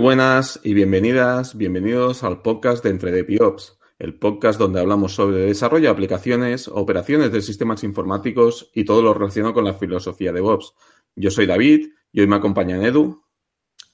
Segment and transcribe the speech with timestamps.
[0.00, 5.84] Buenas y bienvenidas, bienvenidos al podcast de Entre DPOps, el podcast donde hablamos sobre desarrollo
[5.84, 10.72] de aplicaciones, operaciones de sistemas informáticos y todo lo relacionado con la filosofía de DevOps.
[11.16, 13.22] Yo soy David y hoy me acompaña Edu.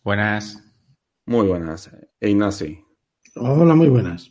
[0.05, 0.63] Buenas.
[1.25, 1.91] Muy buenas.
[2.21, 2.85] E Ignasi.
[3.35, 4.31] Hola, muy buenas.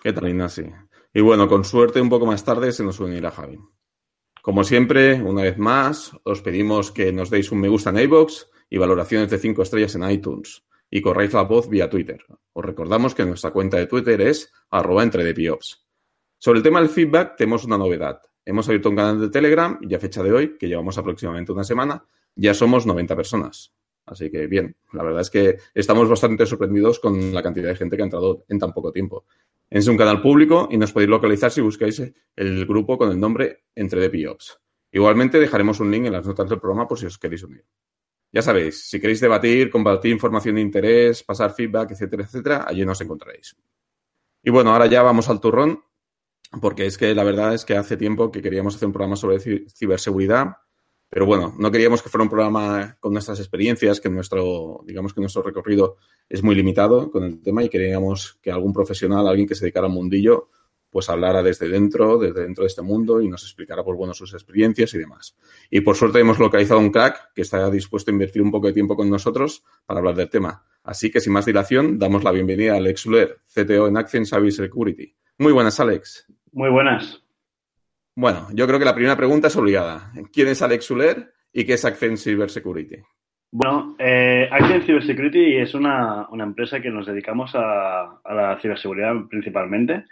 [0.00, 0.66] ¿Qué tal, Ignasi?
[1.12, 3.58] Y bueno, con suerte un poco más tarde se nos unirá Javi.
[4.40, 8.44] Como siempre, una vez más, os pedimos que nos deis un me gusta en iVoox
[8.70, 12.24] y valoraciones de 5 estrellas en iTunes y corráis la voz vía Twitter.
[12.52, 15.34] Os recordamos que nuestra cuenta de Twitter es arroba entre
[16.38, 18.20] Sobre el tema del feedback tenemos una novedad.
[18.44, 21.64] Hemos abierto un canal de Telegram y a fecha de hoy, que llevamos aproximadamente una
[21.64, 23.74] semana, ya somos 90 personas.
[24.06, 27.96] Así que bien, la verdad es que estamos bastante sorprendidos con la cantidad de gente
[27.96, 29.26] que ha entrado en tan poco tiempo.
[29.68, 32.02] Es un canal público y nos podéis localizar si buscáis
[32.36, 34.10] el grupo con el nombre Entre.
[34.92, 37.64] Igualmente dejaremos un link en las notas del programa por si os queréis unir.
[38.30, 43.00] Ya sabéis, si queréis debatir, compartir información de interés, pasar feedback, etcétera, etcétera, allí nos
[43.00, 43.56] encontraréis.
[44.42, 45.82] Y bueno, ahora ya vamos al turrón,
[46.60, 49.40] porque es que la verdad es que hace tiempo que queríamos hacer un programa sobre
[49.70, 50.56] ciberseguridad,
[51.10, 55.22] pero bueno, no queríamos que fuera un programa con nuestras experiencias, que nuestro, digamos que
[55.22, 55.96] nuestro recorrido
[56.28, 59.86] es muy limitado con el tema y queríamos que algún profesional, alguien que se dedicara
[59.86, 60.50] al mundillo,
[60.90, 64.32] pues hablara desde dentro, desde dentro de este mundo y nos explicara, pues bueno, sus
[64.34, 65.36] experiencias y demás.
[65.70, 68.72] Y por suerte hemos localizado un crack que está dispuesto a invertir un poco de
[68.72, 70.64] tiempo con nosotros para hablar del tema.
[70.82, 74.62] Así que sin más dilación, damos la bienvenida a Alex Uller, CTO en Accent Service
[74.62, 75.14] Security.
[75.38, 76.26] Muy buenas, Alex.
[76.52, 77.22] Muy buenas.
[78.16, 80.12] Bueno, yo creo que la primera pregunta es obligada.
[80.32, 82.96] ¿Quién es Alex Uller y qué es Accent Cyber Security?
[83.50, 89.14] Bueno, eh, Accent Cyber Security es una, empresa que nos dedicamos a, a la ciberseguridad
[89.28, 90.04] principalmente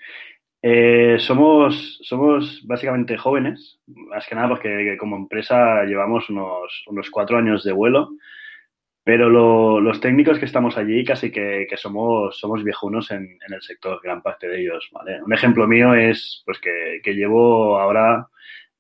[0.69, 7.38] eh, somos, somos básicamente jóvenes, más que nada porque como empresa llevamos unos, unos cuatro
[7.38, 8.10] años de vuelo,
[9.04, 9.31] pero
[9.81, 14.49] los técnicos que estamos allí casi que, somos, somos viejunos en, el sector, gran parte
[14.49, 14.88] de ellos.
[14.91, 15.22] ¿vale?
[15.22, 18.27] Un ejemplo mío es pues que, llevo ahora,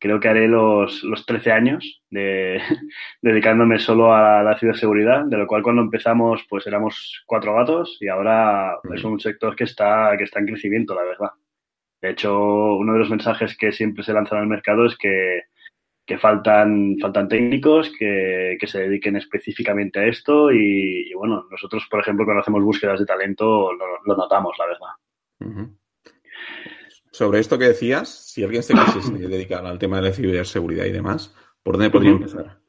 [0.00, 2.60] creo que haré los, los 13 años de,
[3.22, 8.08] dedicándome solo a la ciberseguridad, de lo cual cuando empezamos pues éramos cuatro gatos y
[8.08, 11.30] ahora es un sector que está, que está en crecimiento, la verdad.
[12.06, 12.38] De hecho,
[12.76, 15.40] uno de los mensajes que siempre se lanzan al mercado es que,
[16.18, 22.42] faltan, faltan técnicos que, se dediquen específicamente a esto y, bueno, nosotros, por ejemplo, cuando
[22.42, 25.68] hacemos búsquedas de talento lo, notamos, la verdad.
[27.10, 30.92] Sobre esto que decías, si alguien se quisiese dedicar al tema de la ciberseguridad y
[30.92, 31.34] demás,
[31.64, 32.60] ¿por dónde podría empezar?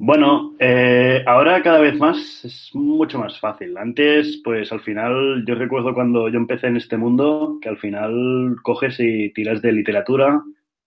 [0.00, 3.76] Bueno, eh, ahora cada vez más es mucho más fácil.
[3.76, 8.56] Antes, pues al final, yo recuerdo cuando yo empecé en este mundo, que al final
[8.62, 10.40] coges y tiras de literatura,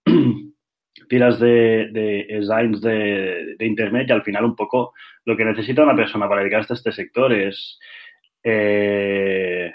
[1.09, 4.93] tiras de, de designs de, Internet y al final un poco
[5.25, 7.79] lo que necesita una persona para dedicarse a este sector es
[8.43, 9.73] eh,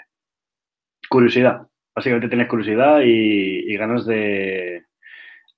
[1.09, 1.67] curiosidad.
[1.95, 4.83] Básicamente tienes curiosidad y, ganas de,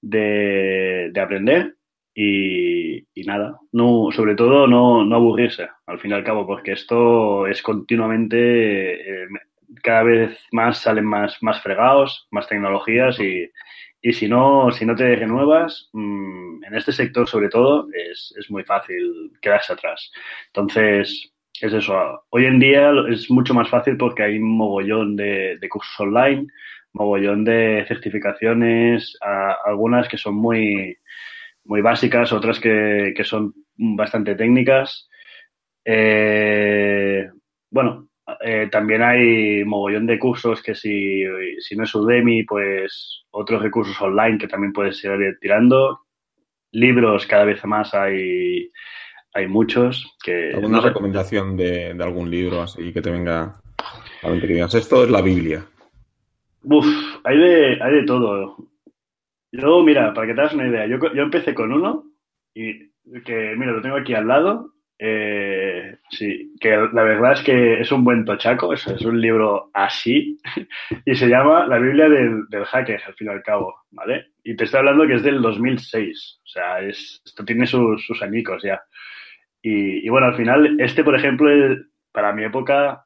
[0.02, 1.79] de, de aprender
[2.22, 7.48] y, nada, no, sobre todo no, no, aburrirse, al fin y al cabo, porque esto
[7.48, 9.28] es continuamente, eh,
[9.84, 13.50] cada vez más salen más, más fregados, más tecnologías y,
[14.02, 18.52] y si no, si no te renuevas, mm, en este sector sobre todo, es, es
[18.52, 20.12] muy fácil quedarse atrás.
[20.48, 22.24] Entonces, es eso.
[22.32, 26.48] Hoy en día es mucho más fácil porque hay un mogollón de, cursos online,
[26.94, 29.18] mogollón de certificaciones,
[29.66, 30.98] algunas que son muy,
[31.70, 35.08] muy básicas, otras que, son bastante técnicas.
[35.86, 37.30] Eh,
[37.70, 38.10] bueno,
[38.44, 41.24] eh, también hay mogollón de cursos que si,
[41.60, 46.00] si no es Udemy, pues otros recursos online que también puedes ir tirando.
[46.72, 48.72] Libros cada vez más hay,
[49.36, 50.18] hay muchos.
[50.24, 53.62] Que, ¿Alguna recomendación de, algún libro así que te venga
[54.24, 55.64] a mente que esto es la Biblia?
[56.64, 56.88] Uf,
[57.24, 58.69] hay de, hay de todo.
[59.52, 62.06] Yo, mira, para que te hagas una idea, yo, yo empecé con uno
[62.54, 62.90] y
[63.26, 64.74] que, mira, lo tengo aquí al lado.
[65.02, 69.72] Eh, sí, que la verdad es que es un buen tochaco, es, es un libro
[69.74, 70.38] así
[71.06, 74.34] y se llama La Biblia del, del, hacker, al fin y al cabo, ¿vale?
[74.44, 78.22] Y te estoy hablando que es del 2006, o sea, es, esto tiene sus, sus
[78.22, 78.82] añicos ya.
[79.62, 81.50] Y, y, bueno, al final, este, por ejemplo,
[82.12, 83.06] para mi época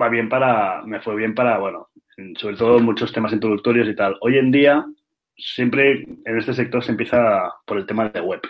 [0.00, 1.88] va bien para, me fue bien para, bueno,
[2.36, 4.16] sobre todo muchos temas introductorios y tal.
[4.20, 4.84] Hoy en día
[5.36, 8.40] siempre en este sector se empieza por el tema de web,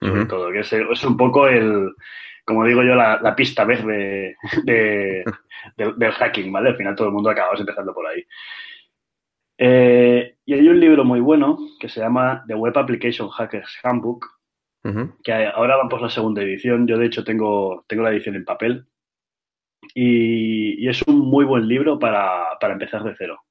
[0.00, 1.92] sobre todo, que es, un poco el,
[2.44, 5.24] como digo yo, la, pista verde de,
[5.76, 6.70] del hacking, ¿vale?
[6.70, 8.24] Al final todo el mundo acaba empezando por ahí.
[9.60, 14.26] Eh, y hay un libro muy bueno que se llama The Web Application Hackers Handbook,
[15.22, 16.86] que ahora van por la segunda edición.
[16.86, 18.86] Yo, de hecho, tengo, tengo la edición en papel.
[19.94, 23.42] Y, es un muy buen libro para, empezar de cero,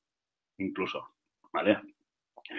[0.57, 1.07] incluso.
[1.53, 1.80] ¿Vale?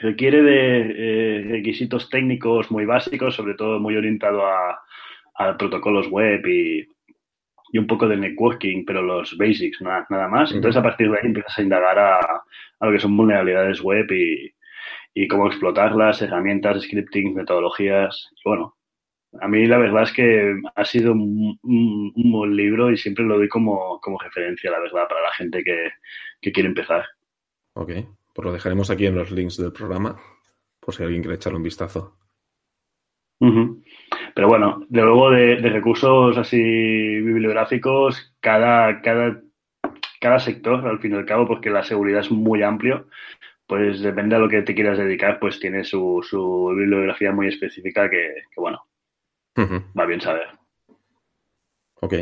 [0.02, 4.80] Requiere de eh, requisitos técnicos muy básicos, sobre todo muy orientado a,
[5.34, 6.86] a protocolos web y,
[7.72, 10.52] y, un poco de networking, pero los basics, nada, nada más.
[10.52, 12.18] Entonces, a partir de ahí empiezas a indagar a,
[12.80, 14.52] a lo que son vulnerabilidades web y,
[15.14, 18.30] y cómo explotarlas, herramientas, scripting, metodologías.
[18.44, 18.76] bueno,
[19.40, 21.58] a mí la verdad es que ha sido un,
[22.14, 26.68] buen libro y siempre lo doy como, referencia, la verdad, para la gente que, quiere
[26.68, 27.04] empezar.
[27.74, 27.90] Ok,
[28.38, 30.16] pues lo dejaremos aquí en los links del programa,
[30.78, 32.18] por si alguien quiere echarle un vistazo.
[33.40, 39.42] Pero bueno, de luego de, recursos así bibliográficos, cada, cada,
[40.20, 43.08] cada sector, al fin y al cabo, porque la seguridad es muy amplio,
[43.66, 48.08] pues depende a lo que te quieras dedicar, pues tiene su, su bibliografía muy específica
[48.08, 48.86] que, bueno,
[49.98, 50.46] va bien saber.
[52.02, 52.14] Ok.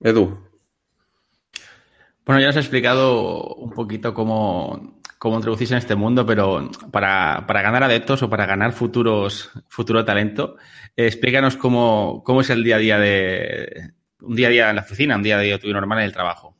[0.00, 0.53] Edu.
[2.26, 7.44] Bueno, ya os he explicado un poquito cómo, cómo introducirse en este mundo, pero para,
[7.46, 10.56] para, ganar adeptos o para ganar futuros, futuro talento,
[10.96, 13.92] explícanos cómo, cómo es el día a día de
[14.22, 16.12] un día a día en la oficina, un día a día tuyo normal en el
[16.12, 16.56] trabajo.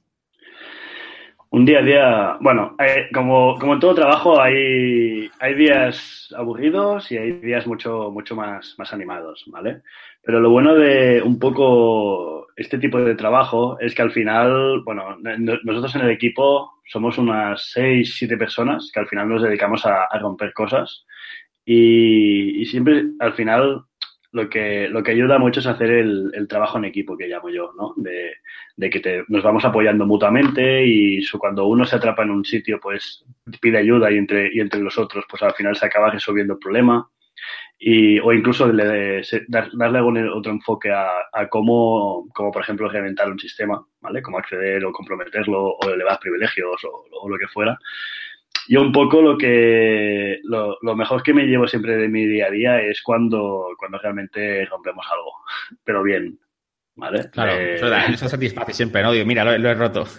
[1.49, 7.11] Un día a día, bueno, eh, como, como en todo trabajo hay, hay días aburridos
[7.13, 9.83] y hay días mucho, mucho más, más animados, ¿vale?
[10.25, 15.17] Pero lo bueno de un poco este tipo de trabajo es que al final, bueno,
[15.19, 20.07] nosotros en el equipo somos unas seis, siete personas que al final nos dedicamos a,
[20.19, 21.05] romper cosas
[21.65, 23.85] y, y siempre al final
[24.35, 27.51] lo que, lo que ayuda mucho es hacer el, el trabajo en equipo, que llamo
[27.51, 27.95] yo, ¿no?
[27.97, 28.33] De,
[28.77, 32.81] de que te, nos vamos apoyando mutuamente y cuando uno se atrapa en un sitio,
[32.81, 33.25] pues
[33.61, 36.59] pide ayuda y entre, y entre los otros, pues al final se acaba resolviendo el
[36.59, 37.09] problema.
[37.79, 43.39] Y, o incluso le, darle otro enfoque a, a cómo, como por ejemplo, reventar un
[43.39, 44.23] sistema, ¿vale?
[44.23, 47.79] Cómo acceder o comprometerlo o elevar privilegios o, o lo que fuera.
[48.69, 52.47] Yo un poco lo que lo, lo, mejor que me llevo siempre de mi día
[52.47, 55.33] a día es cuando, cuando realmente rompemos algo,
[55.85, 56.39] pero bien,
[56.97, 57.29] ¿vale?
[57.31, 59.13] Claro, eh, eso, satisface siempre, ¿no?
[59.13, 60.05] Digo, mira, lo, he roto.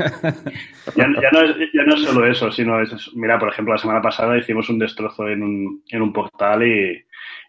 [0.96, 3.80] Ya, ya, no es, ya, no es, solo eso, sino es, mira, por ejemplo, la
[3.80, 7.04] semana pasada hicimos un destrozo en un, en un portal y,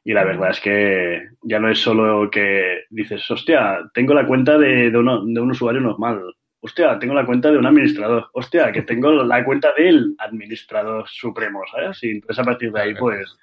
[0.06, 4.56] y la verdad es que ya no es solo que dices, hostia, tengo la cuenta
[4.56, 6.22] de, de, uno, de un usuario normal
[6.66, 11.62] hostia, tengo la cuenta de un administrador, hostia, que tengo la cuenta del administrador supremo,
[11.70, 12.02] ¿sabes?
[12.02, 13.36] Y entonces a partir de ahí, pues,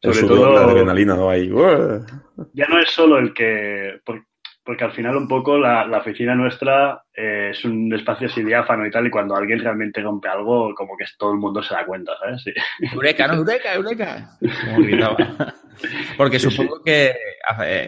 [0.00, 0.52] sobre todo...
[0.52, 1.28] La adrenalina, ¿no?
[1.28, 1.50] Ahí.
[2.52, 4.00] Ya no es solo el que...
[4.64, 8.84] Porque al final un poco la, la oficina nuestra eh, es un espacio así diáfano
[8.84, 11.86] y tal, y cuando alguien realmente rompe algo, como que todo el mundo se da
[11.86, 12.42] cuenta, ¿sabes?
[12.42, 12.52] Sí.
[12.92, 14.36] Eureka, no, Eureka, Eureka.
[16.16, 17.14] Porque supongo que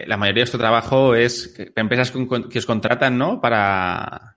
[0.05, 3.39] la mayoría de vuestro trabajo es empresas que os contratan, ¿no?
[3.41, 4.35] Para,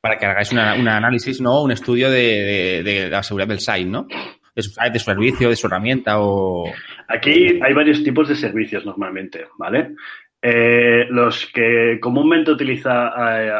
[0.00, 1.62] para que hagáis un análisis, ¿no?
[1.62, 4.06] Un estudio de, de, la seguridad del site, ¿no?
[4.54, 6.64] De su de su servicio, de su herramienta o...
[7.08, 9.94] Aquí hay varios tipos de servicios normalmente, ¿vale?
[10.40, 13.10] Eh, los que comúnmente utiliza,
[13.42, 13.52] eh,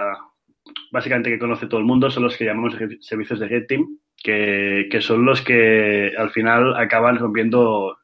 [0.93, 4.89] básicamente que conoce todo el mundo, son los que llamamos servicios de Red Team, que,
[4.91, 7.99] que son los que al final acaban rompiendo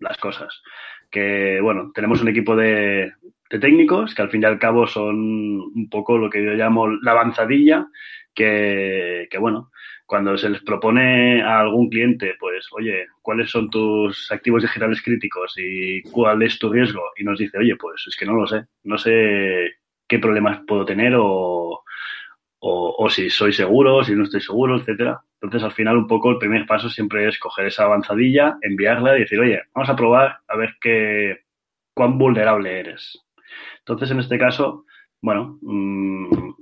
[0.00, 0.62] las cosas.
[1.10, 3.12] Que, bueno, tenemos un equipo de,
[3.50, 6.88] de técnicos que al fin y al cabo son un poco lo que yo llamo
[6.88, 7.86] la avanzadilla,
[8.34, 9.70] que, que bueno,
[10.06, 15.54] cuando se les propone a algún cliente, pues, oye, ¿cuáles son tus activos digitales críticos
[15.56, 17.02] y cuál es tu riesgo?
[17.16, 19.76] Y nos dice, oye, pues es que no lo sé, no sé
[20.08, 21.84] qué problemas puedo tener o,
[22.60, 25.22] o, o si soy seguro, si no estoy seguro, etcétera.
[25.40, 29.20] Entonces, al final, un poco el primer paso siempre es coger esa avanzadilla, enviarla y
[29.20, 31.44] decir, oye, vamos a probar a ver qué,
[31.94, 33.24] cuán vulnerable eres.
[33.78, 34.84] Entonces, en este caso,
[35.22, 36.52] bueno, mmm,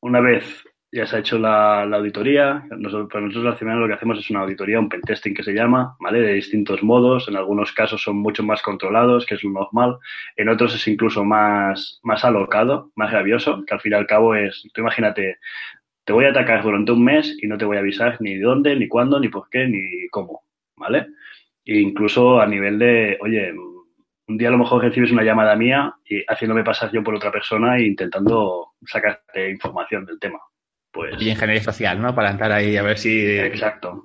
[0.00, 2.64] una vez ya se ha hecho la, la auditoría.
[2.78, 5.54] Nosotros, para nosotros al final lo que hacemos es una auditoría, un pentesting que se
[5.54, 6.20] llama, ¿vale?
[6.20, 7.28] De distintos modos.
[7.28, 9.96] En algunos casos son mucho más controlados, que es lo normal.
[10.36, 14.34] En otros es incluso más, más alocado, más rabioso, que al fin y al cabo
[14.34, 15.38] es, tú imagínate,
[16.04, 18.76] te voy a atacar durante un mes y no te voy a avisar ni dónde,
[18.76, 20.42] ni cuándo, ni por qué, ni cómo,
[20.76, 21.06] ¿vale?
[21.64, 23.52] E incluso a nivel de, oye,
[24.28, 27.32] un día a lo mejor recibes una llamada mía y haciéndome pasar yo por otra
[27.32, 30.38] persona e intentando sacarte información del tema.
[30.92, 32.14] Pues, y ingeniería social, ¿no?
[32.14, 33.24] Para entrar ahí a ver si...
[33.24, 34.04] Exacto.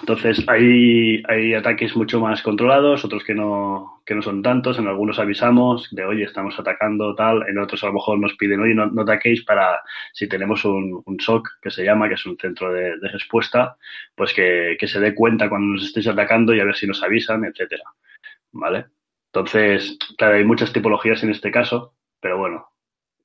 [0.00, 4.78] Entonces, hay, hay ataques mucho más controlados, otros que no, que no son tantos.
[4.78, 7.48] En algunos avisamos de, oye, estamos atacando tal.
[7.48, 9.80] En otros, a lo mejor nos piden, oye, no, no ataquéis para,
[10.12, 13.76] si tenemos un, un, SOC, que se llama, que es un centro de, de respuesta,
[14.14, 17.02] pues que, que, se dé cuenta cuando nos estéis atacando y a ver si nos
[17.02, 17.84] avisan, etcétera.
[18.52, 18.86] ¿vale?
[19.32, 22.68] Entonces, claro, hay muchas tipologías en este caso, pero bueno.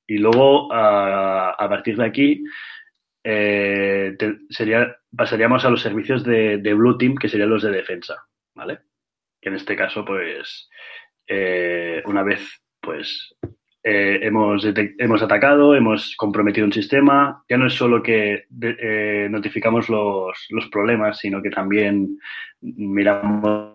[0.06, 2.44] Y luego, a, partir de aquí,
[3.22, 4.16] eh,
[4.50, 8.16] sería, pasaríamos a los servicios de, de, Blue Team, que serían los de defensa,
[8.54, 8.80] ¿vale?
[9.40, 10.68] Que en este caso, pues,
[11.26, 13.34] eh, una vez, pues,
[13.86, 14.66] eh, hemos,
[14.98, 20.68] hemos atacado, hemos comprometido un sistema, ya no es solo que eh, notificamos los, los,
[20.68, 22.18] problemas, sino que también
[22.62, 23.74] miramos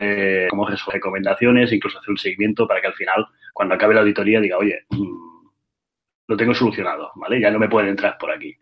[0.00, 4.40] eh, como recomendaciones, incluso hacer un seguimiento para que al final, cuando acabe la auditoría,
[4.40, 5.30] diga, oye, mmm,
[6.30, 7.40] lo tengo solucionado, ¿vale?
[7.40, 8.56] Ya no me pueden entrar por aquí.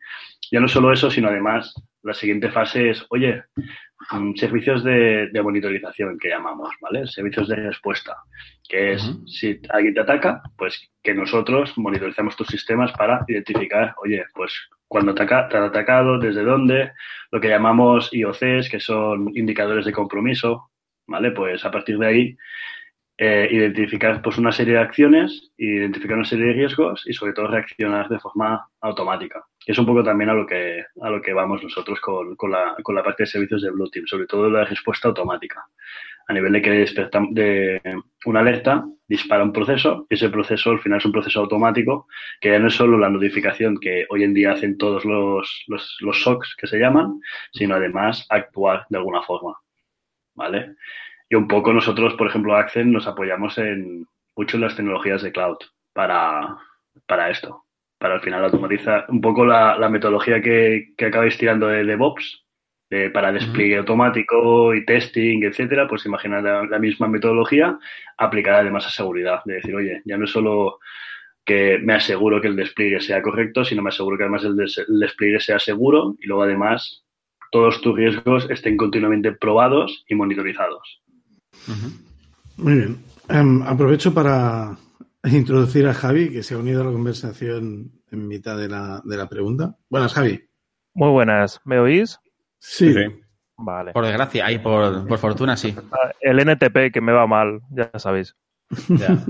[0.50, 3.44] Ya no solo eso, sino además la siguiente fase es, oye,
[4.36, 7.06] servicios de, de, monitorización que llamamos, ¿vale?
[7.06, 8.16] Servicios de respuesta,
[8.66, 9.28] que es, uh -huh.
[9.28, 14.52] si alguien te ataca, pues que nosotros monitorizamos tus sistemas para identificar, oye, pues
[14.86, 16.92] cuando te, ha, te han atacado, desde dónde,
[17.30, 20.70] lo que llamamos IOCs, que son indicadores de compromiso,
[21.06, 21.32] ¿vale?
[21.32, 22.36] Pues a partir de ahí
[23.20, 27.48] eh, identificar pues una serie de acciones, identificar una serie de riesgos y sobre todo
[27.48, 29.44] reaccionar de forma automática.
[29.66, 32.76] Es un poco también a lo que, a lo que vamos nosotros con, con, la,
[32.80, 35.66] con la parte de servicios de Blue Team, sobre todo la respuesta automática.
[36.28, 37.80] A nivel de que despertamos de
[38.24, 42.06] una alerta, dispara un proceso y ese proceso al final es un proceso automático
[42.40, 45.96] que ya no es solo la notificación que hoy en día hacen todos los, los,
[46.00, 47.20] los que se llaman,
[47.52, 49.56] sino además actuar de alguna forma.
[50.34, 50.76] ¿Vale?
[51.30, 54.06] Y un poco nosotros, por ejemplo, Accent, nos apoyamos en
[54.36, 55.58] mucho en las tecnologías de cloud
[55.92, 56.56] para,
[57.06, 57.64] para esto.
[57.98, 62.44] Para al final automatizar un poco la, la metodología que, que acabáis tirando de DevOps,
[62.88, 63.80] de, para despliegue uh -huh.
[63.80, 67.78] automático y testing, etcétera, pues imaginar la, la, misma metodología
[68.16, 69.42] aplicada además a seguridad.
[69.44, 70.78] De decir, oye, ya no es solo
[71.44, 74.78] que me aseguro que el despliegue sea correcto, sino me aseguro que además el, des
[74.78, 77.04] el despliegue sea seguro y luego además
[77.50, 81.02] todos tus riesgos estén continuamente probados y monitorizados.
[81.68, 82.08] Uh -huh.
[82.56, 82.98] Muy bien.
[83.28, 84.76] Um, aprovecho para
[85.24, 89.16] introducir a Javi, que se ha unido a la conversación en mitad de la, de
[89.16, 89.76] la pregunta.
[89.88, 90.40] Buenas, Javi.
[90.94, 91.60] Muy buenas.
[91.64, 92.18] ¿Me oís?
[92.58, 92.92] Sí.
[92.92, 93.00] sí.
[93.58, 93.92] Vale.
[93.92, 95.74] Por desgracia, y por, por fortuna sí.
[96.20, 98.36] El NTP que me va mal, ya sabéis.
[98.88, 99.24] Ya.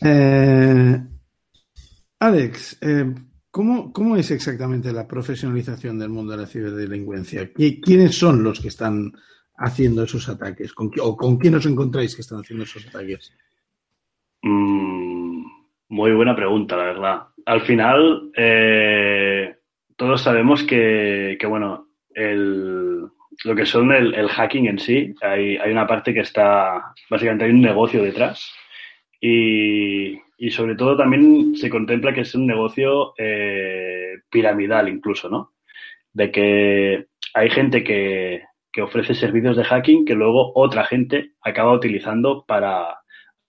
[0.00, 1.00] eh,
[2.20, 3.14] Alex, eh,
[3.50, 7.52] ¿cómo, ¿cómo es exactamente la profesionalización del mundo de la ciberdelincuencia?
[7.52, 9.12] ¿Quiénes son los que están
[9.58, 10.72] haciendo esos ataques?
[10.72, 13.32] ¿Con, ¿O con quién os encontráis que están haciendo esos ataques?
[14.42, 15.44] Mm,
[15.88, 17.22] muy buena pregunta, la verdad.
[17.44, 19.56] Al final, eh,
[19.96, 23.08] todos sabemos que, que bueno, el,
[23.44, 27.50] lo que son el, hacking en sí, hay, hay una parte que está, básicamente hay
[27.50, 28.52] un negocio detrás.
[29.20, 35.54] Y, y sobre todo también se contempla que es un negocio eh, piramidal incluso, ¿no?
[36.12, 41.72] De que hay gente que, que ofrece servicios de hacking que luego otra gente acaba
[41.72, 42.98] utilizando para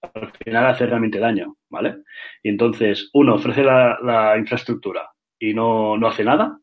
[0.02, 1.98] al final hacer realmente daño, ¿vale?
[2.42, 6.60] Y entonces uno ofrece la, la infraestructura y no, no, hace nada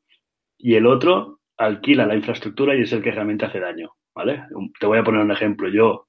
[0.59, 4.45] y el otro alquila la infraestructura y es el que realmente hace daño, ¿vale?
[4.79, 5.69] Te voy a poner un ejemplo.
[5.69, 6.09] Yo,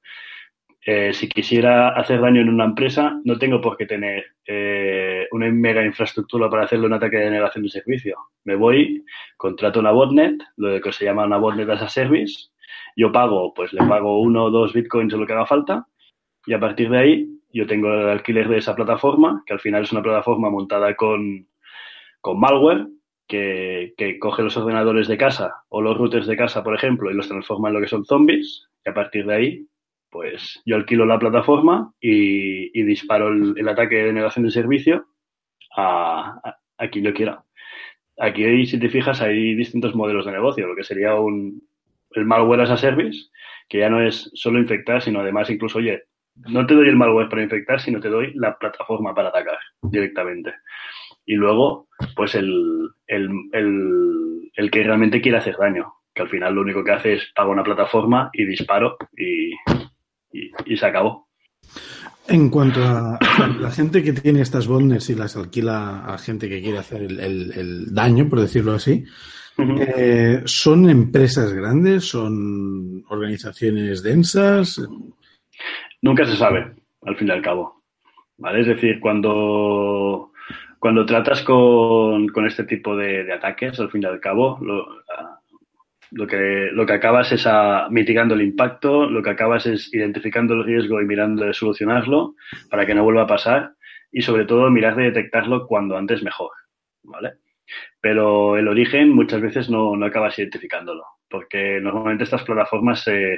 [0.90, 5.52] eh, si quisiera hacer daño en una empresa, no tengo por qué tener eh, una
[5.52, 8.16] mega infraestructura para hacerle un ataque de denegación de servicio.
[8.46, 9.04] Me voy,
[9.36, 12.52] contrato una botnet, lo que se llama una botnet as a service,
[12.96, 15.86] yo pago, pues le pago uno o dos bitcoins o lo que haga falta,
[16.46, 19.84] y a partir de ahí yo tengo el alquiler de esa plataforma, que al final
[19.84, 21.50] es una plataforma montada con,
[22.22, 22.88] con malware,
[23.28, 27.14] que, que, coge los ordenadores de casa o los routers de casa, por ejemplo, y
[27.14, 29.68] los transforma en lo que son zombies, y a partir de ahí
[30.18, 35.06] pues yo alquilo la plataforma y, disparo el, ataque de denegación de servicio
[35.76, 36.58] a,
[36.92, 37.44] quien yo quiera.
[38.18, 41.62] Aquí, si te fijas, hay distintos modelos de negocio, lo que sería un,
[42.16, 43.30] el malware as a service,
[43.70, 46.06] que ya no es solo infectar, sino además incluso, oye,
[46.50, 50.52] no te doy el malware para infectar, sino te doy la plataforma para atacar directamente.
[51.28, 56.56] Y luego, pues el, el, el, el que realmente quiere hacer daño, que al final
[56.56, 59.52] lo único que hace es pago una plataforma y disparo y,
[60.32, 61.28] y, y, se acabó.
[62.28, 63.18] En cuanto a
[63.60, 67.20] la gente que tiene estas botnets y las alquila a gente que quiere hacer el,
[67.20, 69.06] el, el daño, por decirlo así,
[69.58, 69.86] uh -huh.
[69.98, 72.06] eh, ¿son empresas grandes?
[72.10, 74.82] ¿Son organizaciones densas?
[76.02, 77.84] Nunca se sabe, al fin y al cabo.
[78.38, 78.62] ¿Vale?
[78.62, 80.32] Es decir, cuando,
[80.80, 84.86] cuando tratas con, con este tipo de, de, ataques, al fin y al cabo, lo,
[86.12, 87.48] lo que, lo que acabas es
[87.90, 92.36] mitigando el impacto, lo que acabas es identificando el riesgo y mirando de solucionarlo
[92.70, 93.74] para que no vuelva a pasar
[94.12, 96.52] y sobre todo mirar de detectarlo cuando antes mejor,
[97.04, 97.34] ¿vale?
[98.00, 103.38] Pero el origen muchas veces no, no acabas identificándolo, porque normalmente estas plataformas se,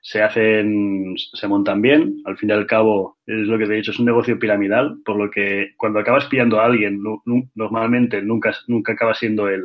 [0.00, 2.22] se hacen, se montan bien.
[2.24, 4.98] Al fin y al cabo, es lo que te he dicho, es un negocio piramidal,
[5.04, 7.02] por lo que cuando acabas pillando a alguien,
[7.54, 9.62] normalmente nunca, nunca acaba siendo el,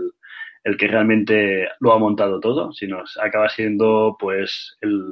[0.64, 5.04] el que realmente lo ha montado todo, sino acaba siendo pues el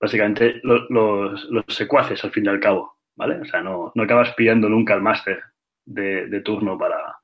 [0.00, 3.40] básicamente los, secuaces al fin y al cabo, ¿vale?
[3.40, 5.42] O sea, no, no acabas pillando nunca el máster
[5.86, 7.16] de, de, turno para,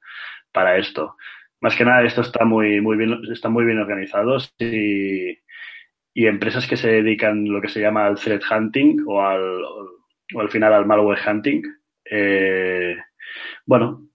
[0.53, 1.17] para esto.
[1.61, 5.39] Más que nada, esto está muy, muy bien, está muy bien organizado y,
[6.15, 9.63] y empresas que se dedican lo que se llama al threat hunting o al,
[10.35, 11.63] o al final al malware hunting.
[12.05, 12.97] Eh,
[13.67, 14.10] bueno,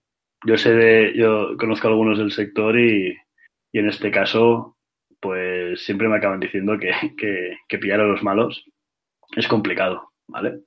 [0.45, 3.17] yo sé de, yo conozco a algunos del sector y,
[3.71, 4.77] y en este caso,
[5.19, 8.65] pues siempre me acaban diciendo que, que, que pillar a los malos
[9.35, 10.61] es complicado, ¿vale?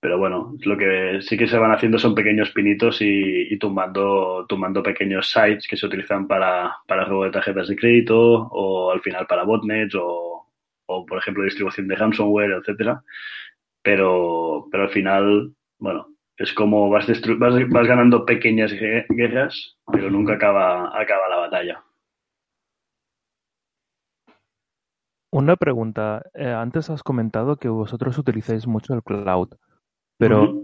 [0.00, 4.46] Pero bueno, lo que sí que se van haciendo son pequeños pinitos y, y tumbando,
[4.48, 9.02] tumbando pequeños sites que se utilizan para, para robo de tarjetas de crédito o al
[9.02, 10.46] final para botnets o,
[10.86, 13.02] o por ejemplo distribución de ransomware, etcétera.
[13.82, 16.09] Pero, pero al final, bueno,
[16.40, 17.06] es como vas,
[17.38, 21.84] vas, vas ganando pequeñas guerras, pero nunca acaba, acaba la batalla.
[25.30, 26.22] Una pregunta.
[26.32, 29.50] Eh, antes has comentado que vosotros utilizáis mucho el cloud.
[30.16, 30.62] Pero,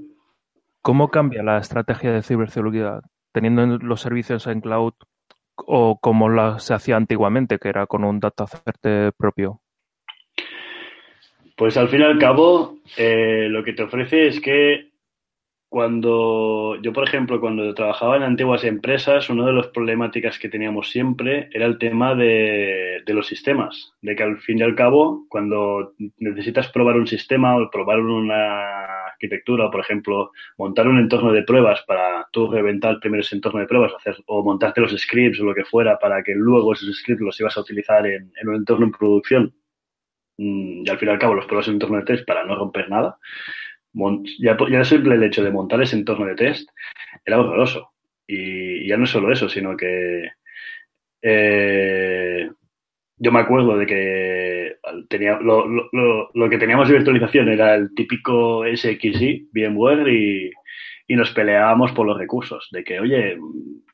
[0.81, 3.03] ¿cómo cambia la estrategia de ciberseguridad
[3.33, 4.95] teniendo los servicios en cloud
[5.57, 9.61] o como se hacía antiguamente, que era con un data center propio?
[11.55, 14.96] Pues al fin y al cabo, eh, lo que te ofrece es que
[15.77, 20.89] cuando yo, por ejemplo, cuando trabajaba en antiguas empresas, una de las problemáticas que teníamos
[20.89, 25.93] siempre era el tema de, los sistemas, de que al fin y al cabo, cuando
[26.17, 31.85] necesitas probar un sistema o probar una arquitectura, por ejemplo, montar un entorno de pruebas
[31.87, 35.55] para tú reventar primero ese entorno de pruebas, hacer, o montarte los scripts o lo
[35.55, 38.87] que fuera para que luego esos scripts los ibas a utilizar en, en un entorno
[38.87, 39.55] en producción.
[40.39, 42.55] Mm, y al fin y al cabo los pruebas en entorno de test para no
[42.57, 43.19] romper nada.
[44.39, 46.69] Ya, ya el simple hecho de montar ese entorno de test
[47.25, 47.91] era horroroso.
[48.27, 50.31] Y ya no es solo eso, sino que
[51.23, 52.51] eh,
[53.19, 54.77] yo me acuerdo de que
[55.09, 60.51] tenía, lo, lo, lo, que teníamos de virtualización era el típico SXI, VMware, y,
[61.09, 62.69] y nos peleábamos por los recursos.
[62.73, 63.39] De que, oye,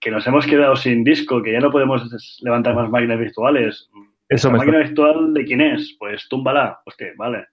[0.00, 3.88] que nos hemos quedado sin disco, que ya no podemos levantar más máquinas virtuales.
[4.28, 5.94] Eso ¿La máquina virtual de quién es?
[5.98, 6.80] Pues túmbala.
[6.86, 7.46] Hostia, vale.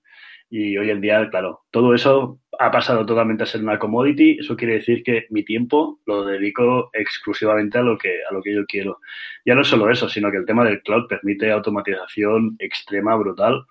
[0.50, 4.38] Y hoy en día, claro, todo eso ha pasado totalmente a ser una commodity.
[4.40, 8.54] Eso quiere decir que mi tiempo lo dedico exclusivamente a lo que, a lo que
[8.54, 9.00] yo quiero.
[9.46, 13.66] Ya no solo eso, sino que el tema del cloud permite automatización extrema, brutal.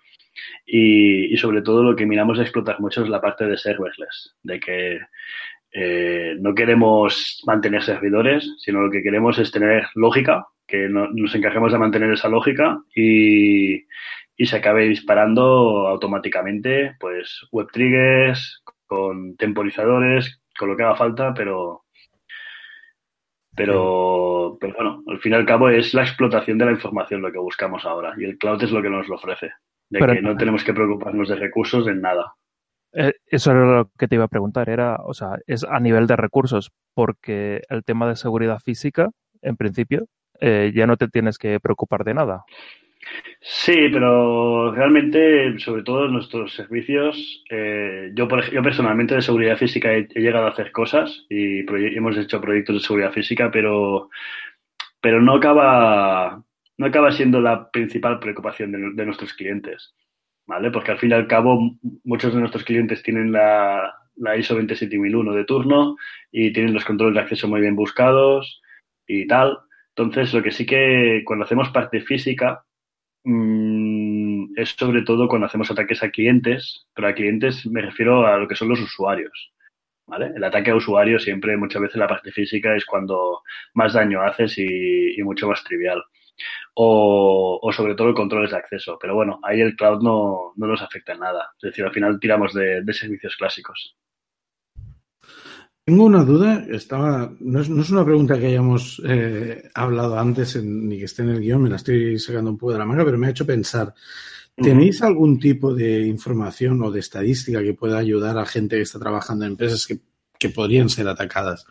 [0.64, 4.36] Y, y sobre todo lo que miramos a explotar mucho es la parte de serverless,
[4.42, 5.00] de que
[5.72, 11.34] eh, no queremos mantener servidores, sino lo que queremos es tener lógica, que no, nos
[11.34, 13.84] encarguemos de mantener esa lógica y,
[14.40, 21.34] y se acabe disparando automáticamente, pues web triggers, con temporizadores, con lo que haga falta,
[21.34, 21.82] pero,
[23.56, 27.32] pero, pero bueno, al fin y al cabo es la explotación de la información lo
[27.32, 29.50] que buscamos ahora y el cloud es lo que nos lo ofrece,
[29.90, 32.34] de pero, que no tenemos que preocuparnos de recursos en nada.
[32.92, 36.06] Eh, eso era lo que te iba a preguntar, era, o sea, es a nivel
[36.06, 39.10] de recursos, porque el tema de seguridad física,
[39.42, 40.06] en principio,
[40.40, 42.44] eh, ya no te tienes que preocupar de nada.
[43.40, 49.92] Sí, pero realmente, sobre todo nuestros servicios, eh, yo, por, yo personalmente de seguridad física
[49.92, 51.60] he, llegado a hacer cosas y
[51.96, 54.10] hemos hecho proyectos de seguridad física, pero,
[55.00, 56.42] pero no acaba
[56.76, 59.94] no acaba siendo la principal preocupación de, de, nuestros clientes,
[60.46, 60.70] ¿vale?
[60.70, 65.32] Porque al fin y al cabo muchos de nuestros clientes tienen la, la ISO 27001
[65.32, 65.96] de turno
[66.30, 68.60] y tienen los controles de acceso muy bien buscados
[69.06, 69.58] y tal.
[69.96, 72.64] Entonces, lo que sí que cuando hacemos parte física,
[73.24, 78.38] mmm, es sobre todo cuando hacemos ataques a clientes, pero a clientes me refiero a
[78.38, 79.52] lo que son los usuarios.
[80.06, 80.32] ¿Vale?
[80.34, 83.42] El ataque a usuarios siempre, muchas veces la parte física es cuando
[83.74, 86.02] más daño haces y, mucho más trivial.
[86.74, 88.98] O, o, sobre todo controles de acceso.
[89.00, 91.50] Pero bueno, ahí el cloud no, no nos afecta en nada.
[91.56, 93.96] Es decir, al final tiramos de, de servicios clásicos.
[95.88, 100.56] Tengo una duda, estaba, no es, no es una pregunta que hayamos eh, hablado antes
[100.56, 102.84] en, ni que esté en el guion, me la estoy sacando un poco de la
[102.84, 103.94] manga, pero me ha hecho pensar.
[104.54, 108.98] ¿Tenéis algún tipo de información o de estadística que pueda ayudar a gente que está
[108.98, 110.00] trabajando en empresas que,
[110.38, 111.64] que podrían ser atacadas?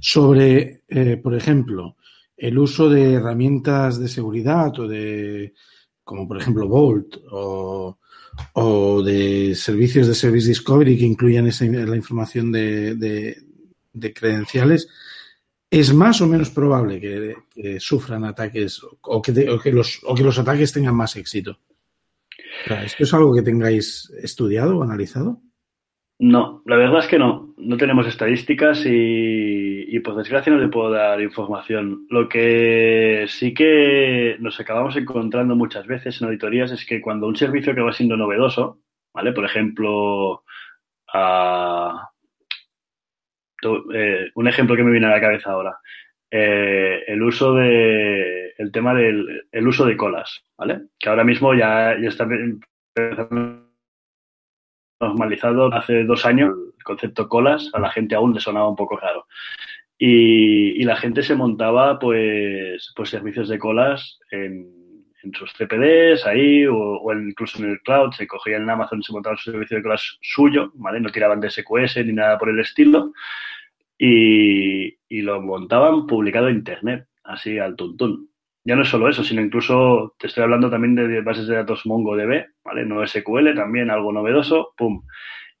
[0.00, 1.94] Sobre, eh, por ejemplo,
[2.36, 5.54] el uso de herramientas de seguridad o de,
[6.02, 8.00] como por ejemplo Vault o,
[8.54, 13.36] o de servicios de Service Discovery que incluyan esa, la información de, de,
[13.92, 14.88] de, credenciales,
[15.70, 20.72] es más o menos probable que, sufran ataques o, que los, o que los ataques
[20.72, 21.58] tengan más éxito.
[22.66, 25.40] ¿Esto es algo que tengáis estudiado o analizado?
[26.18, 27.54] No, la verdad es que no.
[27.58, 28.88] No tenemos estadísticas y,
[29.90, 32.06] y, por desgracia no le puedo dar información.
[32.10, 37.36] Lo que sí que nos acabamos encontrando muchas veces en auditorías es que cuando un
[37.36, 38.80] servicio que va siendo novedoso,
[39.14, 39.32] ¿vale?
[39.32, 40.44] Por ejemplo,
[43.94, 45.78] eh, un ejemplo que me viene a la cabeza ahora.
[46.30, 50.82] Eh, el uso de el tema del el uso de colas, ¿vale?
[50.98, 52.28] Que ahora mismo ya, ya está
[55.00, 58.96] normalizado hace dos años el concepto colas, a la gente aún le sonaba un poco
[58.96, 59.26] raro.
[59.98, 64.76] Y, la gente se montaba pues, pues servicios de colas en,
[65.34, 69.36] sus CPDs ahí o, o, incluso en el cloud, se cogían en Amazon, se montaba
[69.36, 71.00] su servicio de colas suyo, ¿vale?
[71.00, 73.12] No tiraban de SQS ni nada por el estilo
[73.98, 78.30] y, y lo montaban publicado en Internet, así al tuntún.
[78.64, 81.86] Ya no es solo eso, sino incluso te estoy hablando también de bases de datos
[81.86, 82.84] MongoDB, ¿vale?
[82.84, 85.04] No SQL, también algo novedoso, pum.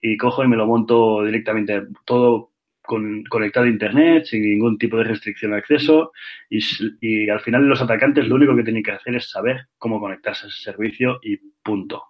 [0.00, 2.52] Y cojo y me lo monto directamente todo
[2.88, 6.12] con, conectado a Internet, sin ningún tipo de restricción de acceso.
[6.48, 6.60] Y,
[7.02, 10.46] y, al final los atacantes lo único que tienen que hacer es saber cómo conectarse
[10.46, 12.02] a ese servicio y punto.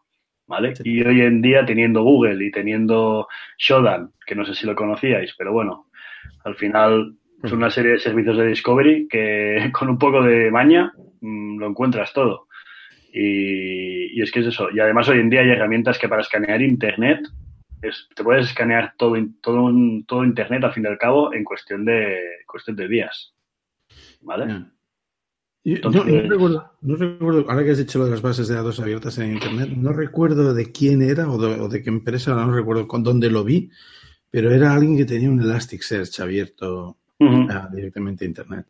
[0.46, 0.76] ¿Vale?
[0.76, 0.84] Sí.
[0.84, 3.26] Y hoy en día, teniendo Google y teniendo
[3.58, 5.90] Shodan, que no sé si lo conocíais, pero bueno,
[6.44, 10.92] al final son una serie de servicios de Discovery que con un poco de maña
[11.20, 12.46] mmm, lo encuentras todo.
[13.12, 14.68] Y, y, es que es eso.
[14.72, 17.26] Y además hoy en día hay herramientas que para escanear Internet
[17.82, 19.70] es, te puedes escanear todo, todo,
[20.06, 23.34] todo Internet al fin y al cabo en cuestión de, cuestión de días.
[24.20, 24.46] ¿Vale?
[24.46, 24.72] Yeah.
[25.76, 28.54] Entonces, no, no, recuerdo, no, recuerdo, ahora que has dicho lo de las bases de
[28.54, 32.34] datos abiertas en Internet, no recuerdo de quién era o de, o de qué empresa,
[32.34, 33.70] no recuerdo con dónde lo vi,
[34.30, 37.70] pero era alguien que tenía un Elasticsearch abierto uh -huh.
[37.70, 38.66] directamente a Internet.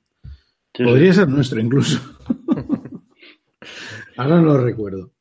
[0.74, 1.20] Sí, Podría sí.
[1.20, 2.00] ser nuestro incluso.
[4.16, 5.12] Ahora no lo recuerdo.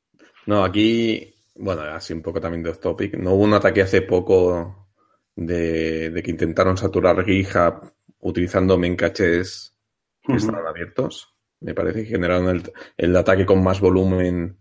[0.48, 3.16] No, aquí, bueno, así un poco también de off topic.
[3.16, 4.88] No hubo un ataque hace poco
[5.36, 9.76] de, de que intentaron saturar GitHub utilizando memcaches
[10.22, 10.38] que uh -huh.
[10.38, 11.34] estaban abiertos.
[11.60, 14.60] Me parece que generaron el, el, ataque con más volumen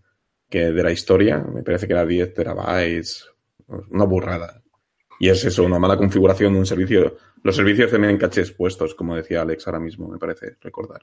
[0.49, 1.39] que de la historia.
[1.39, 3.29] Me parece que era 10 terabytes.
[3.67, 4.63] Una burrada.
[5.19, 7.17] Y es eso, una mala configuración de un servicio.
[7.43, 11.03] Los servicios tienen caches puestos, como decía Alex ahora mismo, me parece recordar.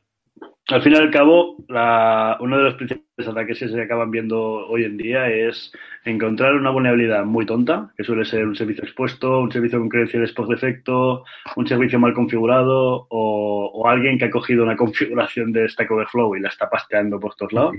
[0.69, 4.39] Al fin y al cabo, la, uno de los principales ataques que se acaban viendo
[4.39, 5.73] hoy en día es
[6.05, 10.31] encontrar una vulnerabilidad muy tonta, que suele ser un servicio expuesto, un servicio con credenciales
[10.31, 11.25] por defecto,
[11.57, 16.35] un servicio mal configurado o, o alguien que ha cogido una configuración de Stack Overflow
[16.35, 17.75] y la está pasteando por todos lados.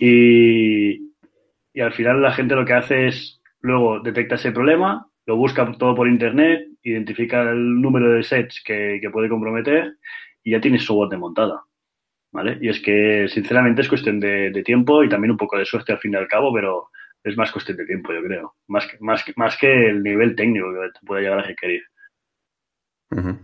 [0.00, 1.12] Y,
[1.72, 5.70] y al final la gente lo que hace es luego detecta ese problema, lo busca
[5.78, 9.96] todo por internet, identifica el número de sets que, que puede comprometer
[10.42, 11.62] y ya tienes su bot montada.
[12.32, 12.58] ¿Vale?
[12.60, 15.98] Y es que, sinceramente, es cuestión de, tiempo y también un poco de suerte al
[15.98, 16.88] fin y al cabo, pero
[17.24, 18.54] es más cuestión de tiempo, yo creo.
[18.68, 21.82] Más que, más, más que el nivel técnico que te puede llegar a requerir.
[23.10, 23.36] Uh.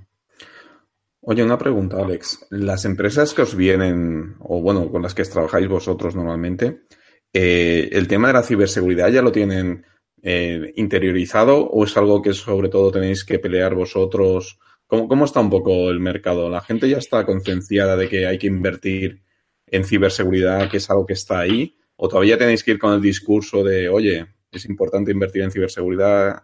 [1.23, 2.47] Oye, una pregunta, Alex.
[2.51, 6.83] Las empresas que os vienen, o bueno, con las que trabajáis vosotros normalmente,
[7.33, 9.85] eh, ¿el tema de la ciberseguridad ya lo tienen
[10.29, 14.59] eh, interiorizado o es algo que sobre todo tenéis que pelear vosotros?
[14.89, 16.51] ¿Cómo, ¿Cómo, está un poco el mercado?
[16.51, 19.23] ¿La gente ya está concienciada de que hay que invertir
[19.69, 21.77] en ciberseguridad, que es algo que está ahí?
[21.95, 26.43] ¿O todavía tenéis que ir con el discurso de, oye, es importante invertir en ciberseguridad?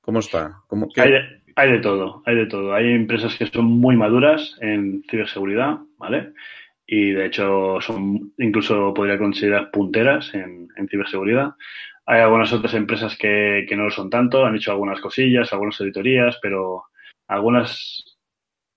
[0.00, 0.58] ¿Cómo está?
[0.68, 1.10] ¿Cómo, hay,
[1.72, 2.72] de, todo, hay de todo.
[2.72, 6.34] Hay empresas que son muy maduras en ciberseguridad, ¿vale?
[6.86, 11.54] Y de hecho son, incluso podría considerar punteras en ciberseguridad.
[12.06, 15.80] Hay algunas otras empresas que, que no lo son tanto, han hecho algunas cosillas, algunas
[15.80, 16.84] auditorías, pero
[17.28, 18.14] algunas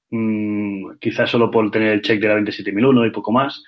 [0.10, 3.64] mmm, quizás solo por tener el check de la 27001 y poco más.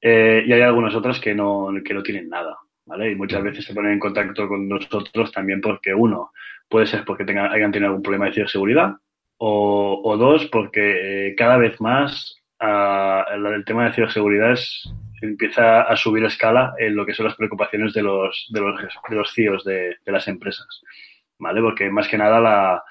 [0.00, 3.12] Eh, y hay algunas otras que no, que no tienen nada, ¿vale?
[3.12, 6.32] Y muchas veces se ponen en contacto con nosotros también porque, uno,
[6.68, 8.94] puede ser porque tengan, hayan tenido algún problema de ciberseguridad,
[9.38, 14.90] o, o dos, porque eh, cada vez más uh, el tema de ciberseguridad es,
[15.22, 19.16] empieza a subir escala en lo que son las preocupaciones de los, de los, de
[19.16, 20.82] los CIOs de, de las empresas,
[21.38, 21.60] ¿vale?
[21.60, 22.82] Porque más que nada la,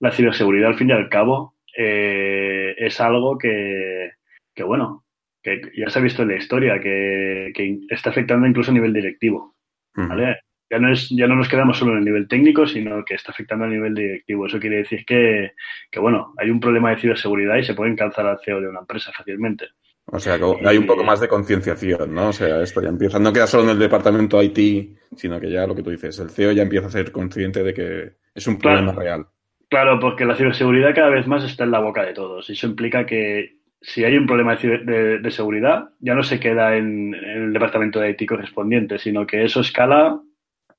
[0.00, 4.12] la ciberseguridad, al fin y al cabo, eh, es algo que,
[4.54, 5.04] que, bueno,
[5.42, 8.92] que ya se ha visto en la historia, que, que está afectando incluso a nivel
[8.92, 9.54] directivo.
[9.94, 10.40] ¿vale?
[10.70, 13.32] Ya, no es, ya no nos quedamos solo en el nivel técnico, sino que está
[13.32, 14.46] afectando a nivel directivo.
[14.46, 15.52] Eso quiere decir que,
[15.90, 18.80] que, bueno, hay un problema de ciberseguridad y se puede calzar al CEO de una
[18.80, 19.68] empresa fácilmente.
[20.10, 22.28] O sea, que hay un poco más de concienciación, ¿no?
[22.28, 25.66] O sea, esto ya empieza, no queda solo en el departamento IT, sino que ya
[25.66, 28.58] lo que tú dices, el CEO ya empieza a ser consciente de que es un
[28.58, 29.00] problema claro.
[29.00, 29.26] real.
[29.68, 32.48] Claro, porque la ciberseguridad cada vez más está en la boca de todos.
[32.48, 37.14] Y eso implica que si hay un problema de, seguridad, ya no se queda en,
[37.14, 40.20] el departamento de IT correspondiente, sino que eso escala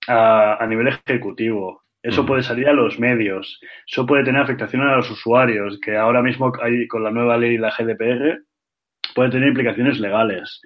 [0.07, 1.83] a, nivel ejecutivo.
[2.01, 6.21] Eso puede salir a los medios, eso puede tener afectación a los usuarios, que ahora
[6.21, 8.41] mismo hay, con la nueva ley, la GDPR,
[9.13, 10.61] puede tener implicaciones legales.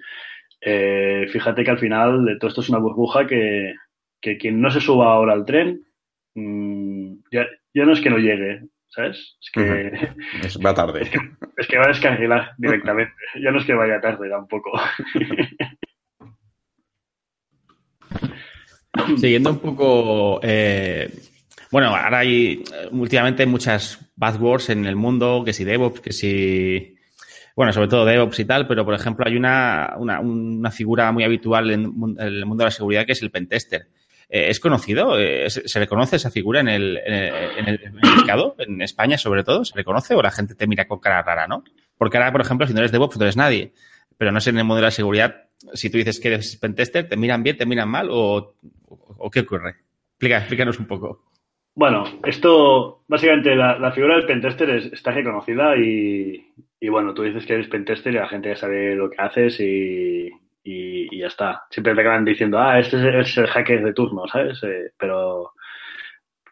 [0.60, 3.74] Eh, fíjate que al final de todo esto es una burbuja que,
[4.20, 5.84] quien no se suba ahora al tren,
[6.34, 9.36] mm, ya, ya, no es que no llegue, ¿sabes?
[9.40, 9.60] Es que...
[10.64, 11.02] va tarde.
[11.56, 13.12] Es que, va a descarrilar directamente.
[13.42, 14.72] ya no es que vaya tarde tampoco.
[19.18, 20.40] Siguiendo un poco...
[20.42, 21.10] Eh,
[21.70, 26.93] bueno, ahora hay últimamente muchas buzzwords en el mundo, que si DevOps, que si...
[27.56, 31.22] Bueno, sobre todo DevOps y tal, pero por ejemplo hay una, una, una figura muy
[31.22, 31.82] habitual en
[32.18, 33.88] el mundo de la seguridad que es el pentester.
[34.28, 35.18] Eh, ¿Es conocido?
[35.18, 38.56] Eh, ¿Se reconoce esa figura en el, en, el, mercado?
[38.58, 39.64] ¿En España sobre todo?
[39.64, 41.62] ¿Se reconoce o la gente te mira con cara rara, no?
[41.96, 43.72] Porque ahora, por ejemplo, si no eres DevOps, no eres nadie.
[44.16, 47.16] Pero no sé en el modelo de seguridad, si tú dices que eres pentester, ¿te
[47.16, 48.54] miran bien, te miran mal o,
[49.30, 49.76] qué ocurre?
[50.10, 51.24] Explica, explícanos un poco.
[51.76, 57.54] Bueno, esto, básicamente, la, figura del pentester está reconocida y, y, bueno, tú dices que
[57.54, 60.30] eres pentester y la gente ya sabe lo que haces y,
[60.62, 61.64] y, ya está.
[61.70, 64.62] Siempre te acaban diciendo, ah, este es, el hacker de turno, ¿sabes?
[64.62, 65.52] Eh, pero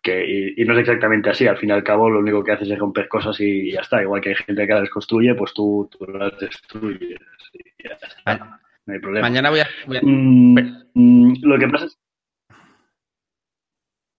[0.02, 1.46] que, y, no es exactamente así.
[1.46, 4.02] Al fin y al cabo, lo único que haces es romper cosas y ya está.
[4.02, 7.20] Igual que hay gente que las construye, pues tú, tú las destruyes
[7.52, 8.60] y ya está.
[8.86, 9.28] No hay problema.
[9.28, 9.68] Mañana voy a.
[10.02, 10.58] Mm,
[10.94, 12.01] mm, lo que pasa es.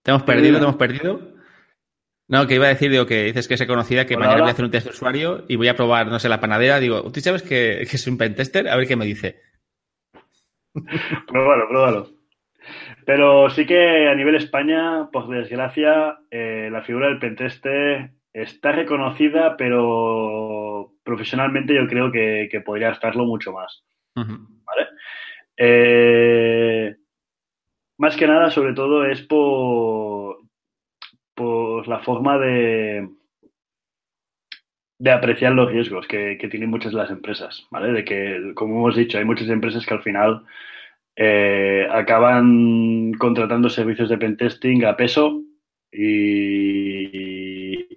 [0.03, 0.57] ¿Te hemos perdido?
[0.57, 1.33] ¿Te hemos perdido?
[2.27, 4.51] No, que iba a decir, digo, que dices que es conocida, que mañana voy a
[4.51, 6.79] hacer un test de usuario y voy a probar, no sé, la panadera.
[6.79, 8.67] Digo, ¿tú sabes que, que es un pentester?
[8.69, 9.41] A ver qué me dice.
[11.27, 12.09] pruébalo, pruébalo.
[13.05, 19.57] Pero sí que a nivel España, por desgracia, eh, la figura del penteste está reconocida,
[19.57, 23.83] pero profesionalmente yo creo que, podría estarlo mucho más.
[24.15, 24.87] ¿Vale?
[25.57, 26.95] Eh,
[28.03, 30.39] más que nada, sobre todo, es por,
[31.33, 33.07] por la forma de,
[34.99, 37.93] de apreciar los riesgos que, tienen muchas de las empresas, ¿vale?
[37.93, 40.43] De que, como hemos dicho, hay muchas empresas que al final
[41.15, 45.41] eh, acaban contratando servicios de pentesting a peso
[45.89, 47.87] y,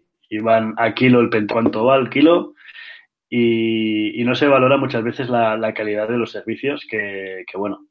[0.41, 2.55] van a kilo el pen, cuánto va al kilo
[3.29, 7.87] y, no se valora muchas veces la, calidad de los servicios que, bueno,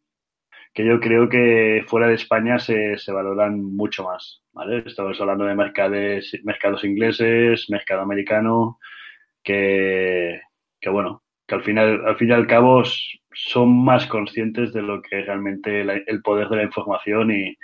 [0.75, 4.83] que yo creo que fuera de España se, se valoran mucho más, ¿vale?
[4.85, 8.77] Estamos hablando de mercados, mercados ingleses, mercado americano,
[9.41, 10.41] que,
[10.91, 12.83] bueno, que al final, al fin y al cabo
[13.31, 17.57] son más conscientes de lo que es realmente el poder de la información y,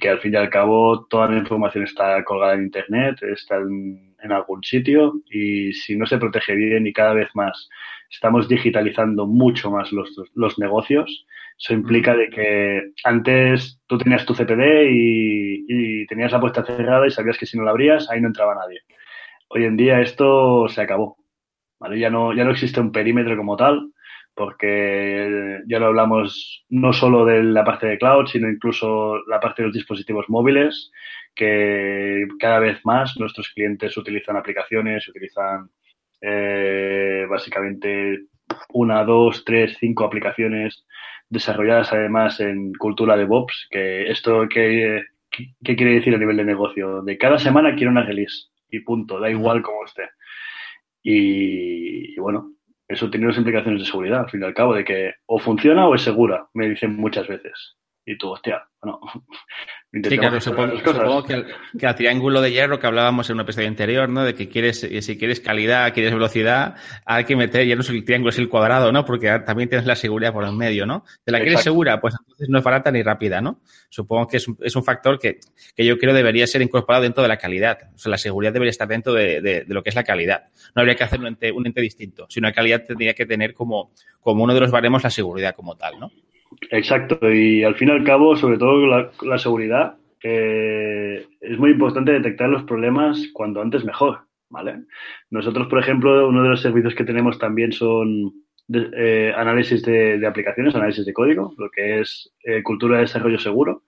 [0.00, 4.32] que al fin y al cabo toda la información está colgada en internet, está en,
[4.32, 7.68] algún sitio y si no se protege bien y cada vez más
[8.10, 11.26] estamos digitalizando mucho más los, los negocios,
[11.60, 17.10] eso implica de que antes tú tenías tu CPD y, tenías la puerta cerrada y
[17.10, 18.80] sabías que si no la abrías ahí no entraba nadie.
[19.48, 21.18] Hoy en día esto se acabó.
[21.78, 22.00] ¿vale?
[22.00, 23.92] Ya, no, ya no existe un perímetro como tal,
[24.34, 29.62] porque ya lo hablamos no solo de la parte de cloud, sino incluso la parte
[29.62, 30.90] de los dispositivos móviles,
[31.34, 35.70] que cada vez más nuestros clientes utilizan aplicaciones, utilizan
[36.22, 38.24] eh, básicamente
[38.72, 40.84] una, dos, tres, cinco aplicaciones
[41.30, 46.44] desarrolladas además en cultura de DevOps, que esto que, ¿qué quiere decir a nivel de
[46.44, 47.02] negocio?
[47.02, 50.10] De cada semana quiero una release y punto, da igual cómo esté.
[51.02, 52.52] Y, bueno,
[52.88, 55.86] eso tiene unas implicaciones de seguridad, al fin y al cabo, de que o funciona
[55.88, 57.76] o es segura, me dicen muchas veces.
[58.04, 59.00] Y tú, hostia, bueno,
[59.92, 64.24] Sí, claro, supongo, que, el, triángulo de hierro que hablábamos en un episodio anterior, ¿no?
[64.24, 68.04] De que quieres, si quieres calidad, quieres velocidad, hay que meter, ya no es el
[68.04, 69.04] triángulo, es el cuadrado, ¿no?
[69.04, 71.04] Porque también tienes la seguridad por el medio, ¿no?
[71.24, 72.00] ¿Te la quieres segura?
[72.00, 73.62] Pues entonces no es barata ni rápida, ¿no?
[73.88, 75.40] Supongo que es un, es un factor que,
[75.74, 77.90] que, yo creo debería ser incorporado dentro de la calidad.
[77.92, 80.44] O sea, la seguridad debería estar dentro de, de, de lo que es la calidad.
[80.76, 83.54] No habría que hacer un ente, un ente distinto, sino la calidad tendría que tener
[83.54, 86.12] como, como uno de los baremos la seguridad como tal, ¿no?
[86.70, 92.12] Exacto, y al fin y al cabo, sobre todo la, seguridad, eh, es muy importante
[92.12, 94.84] detectar los problemas cuando antes mejor, ¿vale?
[95.30, 98.32] Nosotros, por ejemplo, uno de los servicios que tenemos también son
[98.72, 103.84] eh, análisis de, aplicaciones, análisis de código, lo que es eh, cultura de desarrollo seguro,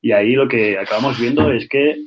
[0.00, 2.06] y ahí lo que acabamos viendo es que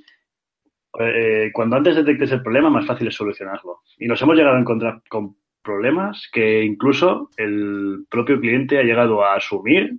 [1.54, 3.80] cuando antes detectes el problema, más fácil es solucionarlo.
[3.98, 9.24] Y nos hemos llegado a encontrar con problemas que incluso el propio cliente ha llegado
[9.24, 9.98] a asumir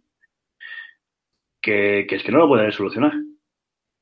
[1.61, 3.13] que, es que no lo puede solucionar.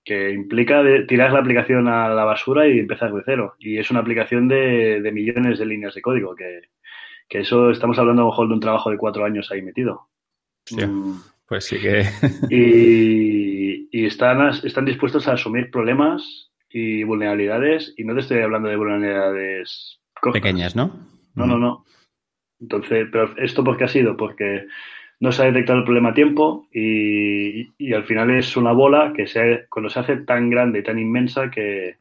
[0.05, 3.55] Que implica tirar la aplicación a la basura y empezar de cero.
[3.59, 6.63] Y es una aplicación de, millones de líneas de código que,
[7.29, 10.09] Que eso estamos hablando a lo mejor de un trabajo de cuatro años ahí metido.
[10.73, 11.15] Mm.
[11.47, 12.05] Pues sí que.
[12.51, 18.77] y, están, están dispuestos a asumir problemas y vulnerabilidades, y no te estoy hablando de
[18.77, 20.01] vulnerabilidades
[20.33, 21.12] pequeñas, ¿no?
[21.35, 21.85] No, no, no.
[22.61, 24.17] Entonces, pero esto por qué ha sido?
[24.17, 24.67] Porque
[25.21, 29.27] no se ha detectado el problema a tiempo y, al final es una bola que
[29.27, 31.99] se, cuando se hace tan grande y tan inmensa que,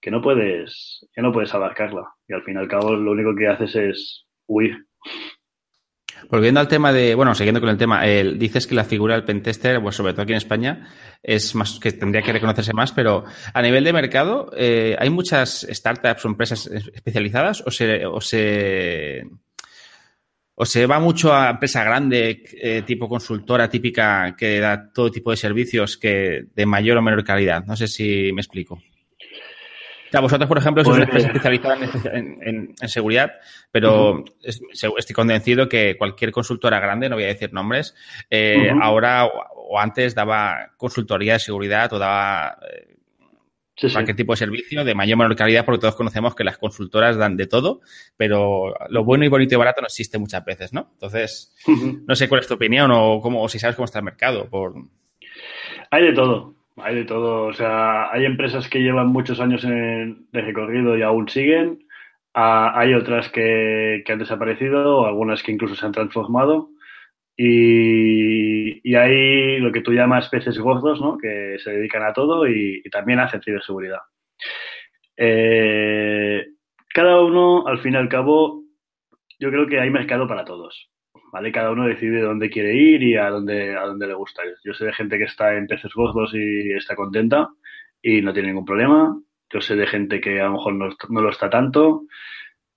[0.00, 2.12] que no puedes, que no puedes abarcarla.
[2.26, 4.86] Y al fin y al cabo lo único que haces es huir.
[6.28, 9.80] Volviendo al tema de, bueno, siguiendo con el tema, dices que la figura del pentester,
[9.80, 10.88] pues sobre todo aquí en España,
[11.22, 15.66] es más que tendría que reconocerse más, pero a nivel de mercado, eh, ¿hay muchas
[15.70, 19.26] startups o empresas especializadas o se, o se,
[20.54, 25.30] o se va mucho a empresa grande, eh, tipo consultora típica, que da todo tipo
[25.30, 27.64] de servicios que de mayor o menor calidad?
[27.64, 28.80] No sé si me explico.
[30.10, 31.78] O sea, vosotros, por ejemplo, sois una empresa especializada
[32.12, 33.30] en, seguridad,
[33.70, 37.94] pero estoy convencido que cualquier consultora grande, no voy a decir nombres,
[38.28, 42.96] eh, ahora o, antes daba consultoría de seguridad o daba eh,
[43.92, 47.16] cualquier tipo de servicio de mayor o menor calidad, porque todos conocemos que las consultoras
[47.16, 47.80] dan de todo,
[48.16, 50.90] pero lo bueno y bonito y barato no existe muchas veces, ¿no?
[50.94, 51.54] Entonces,
[52.04, 54.50] no sé cuál es tu opinión o, cómo, o si sabes cómo está el mercado.
[54.50, 54.74] Por...
[55.92, 56.59] Hay de todo.
[56.76, 57.46] Hay de todo.
[57.46, 61.86] O sea, hay empresas que llevan muchos años en, de recorrido y aún siguen.
[62.34, 66.70] Ah, hay otras que, han desaparecido, algunas que incluso se han transformado.
[67.36, 71.18] Y, hay lo que tú llamas peces gordos, ¿no?
[71.18, 74.00] Que se dedican a todo y, también hacen ciberseguridad.
[75.16, 76.46] Eh,
[76.94, 78.62] cada uno, al fin y al cabo,
[79.38, 80.90] yo creo que hay mercado para todos.
[81.32, 81.52] ¿Vale?
[81.52, 84.42] Cada uno decide dónde quiere ir y a dónde, a dónde le gusta.
[84.64, 87.48] Yo sé de gente que está en peces gordos y está contenta
[88.02, 89.16] y no tiene ningún problema.
[89.50, 92.04] Yo sé de gente que a lo mejor no, lo está tanto.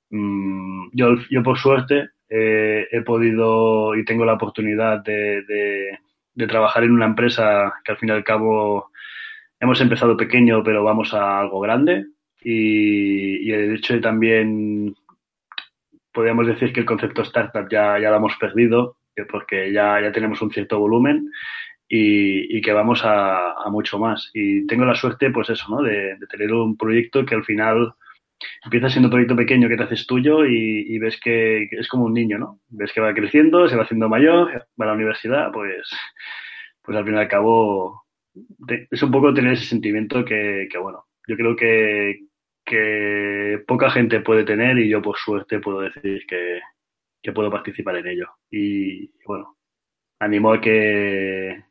[0.09, 6.83] Mm, yo, yo, por suerte, eh, he podido y tengo la oportunidad de, de, trabajar
[6.83, 8.91] en una empresa que al fin y al cabo
[9.59, 12.07] hemos empezado pequeño, pero vamos a algo grande.
[12.41, 14.95] Y, y el hecho de también
[16.13, 18.97] podríamos decir que el concepto startup ya, ya lo hemos perdido,
[19.29, 21.29] porque ya, ya tenemos un cierto volumen
[21.87, 24.31] y, que vamos a, mucho más.
[24.33, 25.81] Y tengo la suerte, pues eso, ¿no?
[25.83, 27.93] De, tener un proyecto que al final
[28.63, 32.13] empieza siendo un proyecto pequeño que te haces tuyo y, ves que, es como un
[32.13, 32.59] niño, ¿no?
[32.69, 35.89] Ves que va creciendo, se va haciendo mayor, va a la universidad, pues,
[36.81, 38.03] pues al fin y al cabo
[38.91, 42.21] es un poco tener ese sentimiento que, que bueno, yo creo que,
[42.65, 46.61] que poca gente puede tener y yo por suerte puedo decir que,
[47.33, 48.27] puedo participar en ello.
[48.49, 49.57] Y bueno,
[50.19, 51.63] animo a que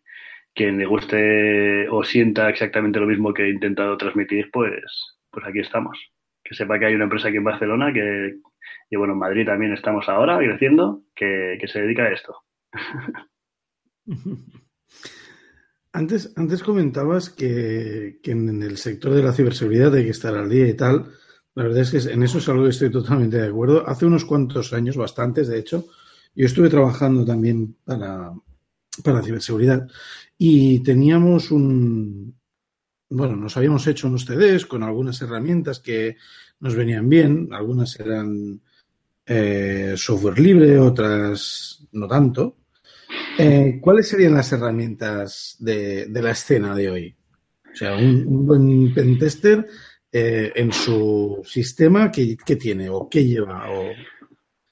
[0.55, 4.83] quien le guste o sienta exactamente lo mismo que he intentado transmitir, pues,
[5.31, 5.99] pues aquí estamos.
[6.45, 8.37] Que sepa que hay una empresa aquí en Barcelona que,
[8.91, 12.37] y bueno, en Madrid también estamos ahora creciendo, que, que se dedica a esto.
[15.93, 20.69] Antes, antes comentabas que, en el sector de la ciberseguridad hay que estar al día
[20.69, 21.13] y tal.
[21.55, 23.87] La verdad es que en eso es algo que estoy totalmente de acuerdo.
[23.87, 25.87] Hace unos cuantos años, bastantes de hecho,
[26.35, 28.33] yo estuve trabajando también para,
[29.05, 29.87] para ciberseguridad
[30.39, 32.35] y teníamos un,
[33.11, 36.17] bueno, nos habíamos hecho unos CDs con algunas herramientas que
[36.61, 38.61] nos venían bien, algunas eran
[39.27, 42.57] eh, software libre, otras no tanto.
[43.43, 47.17] Eh, ¿Cuáles serían las herramientas de, la escena de hoy?
[47.73, 49.67] O sea, un, buen pentester
[50.13, 53.67] eh, en su sistema, ¿qué, tiene o qué lleva?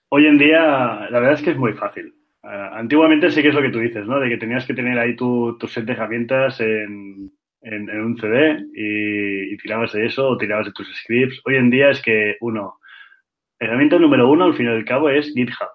[0.09, 2.15] Hoy en día, la verdad es que es muy fácil.
[2.43, 4.21] Eh, antiguamente sí que es lo que tú dices, ¿no?
[4.21, 9.57] De que tenías que tener ahí tu, set de herramientas en, un CD y, y,
[9.59, 11.41] tirabas de eso o tirabas de tus scripts.
[11.45, 12.79] Hoy en día es que, uno,
[13.59, 15.71] herramienta número uno, al fin y al cabo, es GitHub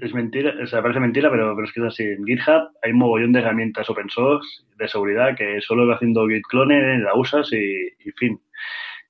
[0.00, 2.04] es mentira, o sea, parece mentira, pero, pero es que es así.
[2.04, 6.26] En GitHub hay un mogollón de herramientas open source de seguridad que solo va haciendo
[6.28, 8.40] git clone, la usas y, y, fin.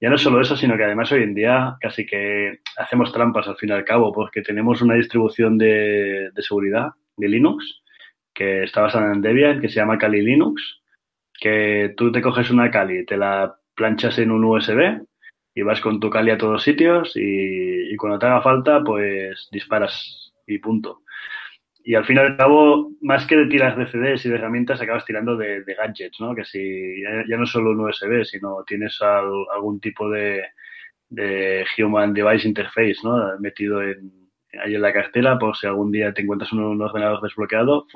[0.00, 3.56] Ya no solo eso, sino que además hoy en día casi que hacemos trampas al
[3.56, 7.82] fin y al cabo, porque tenemos una distribución de, de seguridad de Linux
[8.34, 10.80] que está basada en Debian, que se llama Kali Linux,
[11.38, 15.02] que tú te coges una Kali, te la planchas en un USB
[15.54, 19.48] y vas con tu Kali a todos sitios y, y cuando te haga falta, pues
[19.52, 20.21] disparas
[20.52, 21.02] y punto.
[21.84, 24.80] Y al fin y al cabo, más que de tiras de CDs y de herramientas,
[24.80, 26.34] acabas tirando de, gadgets, ¿no?
[26.34, 30.44] Que si ya, no solo un USB, sino tienes algún tipo de,
[31.08, 33.38] de Human Device Interface, ¿no?
[33.40, 34.12] Metido en,
[34.64, 37.86] ahí en la cartera por si algún día te encuentras un, ordenador desbloqueado,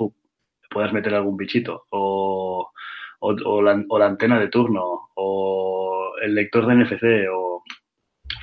[0.69, 1.85] puedas meter algún bichito.
[1.89, 2.71] O,
[3.19, 7.56] o, la, o, la, antena de turno, o el lector de NFC, o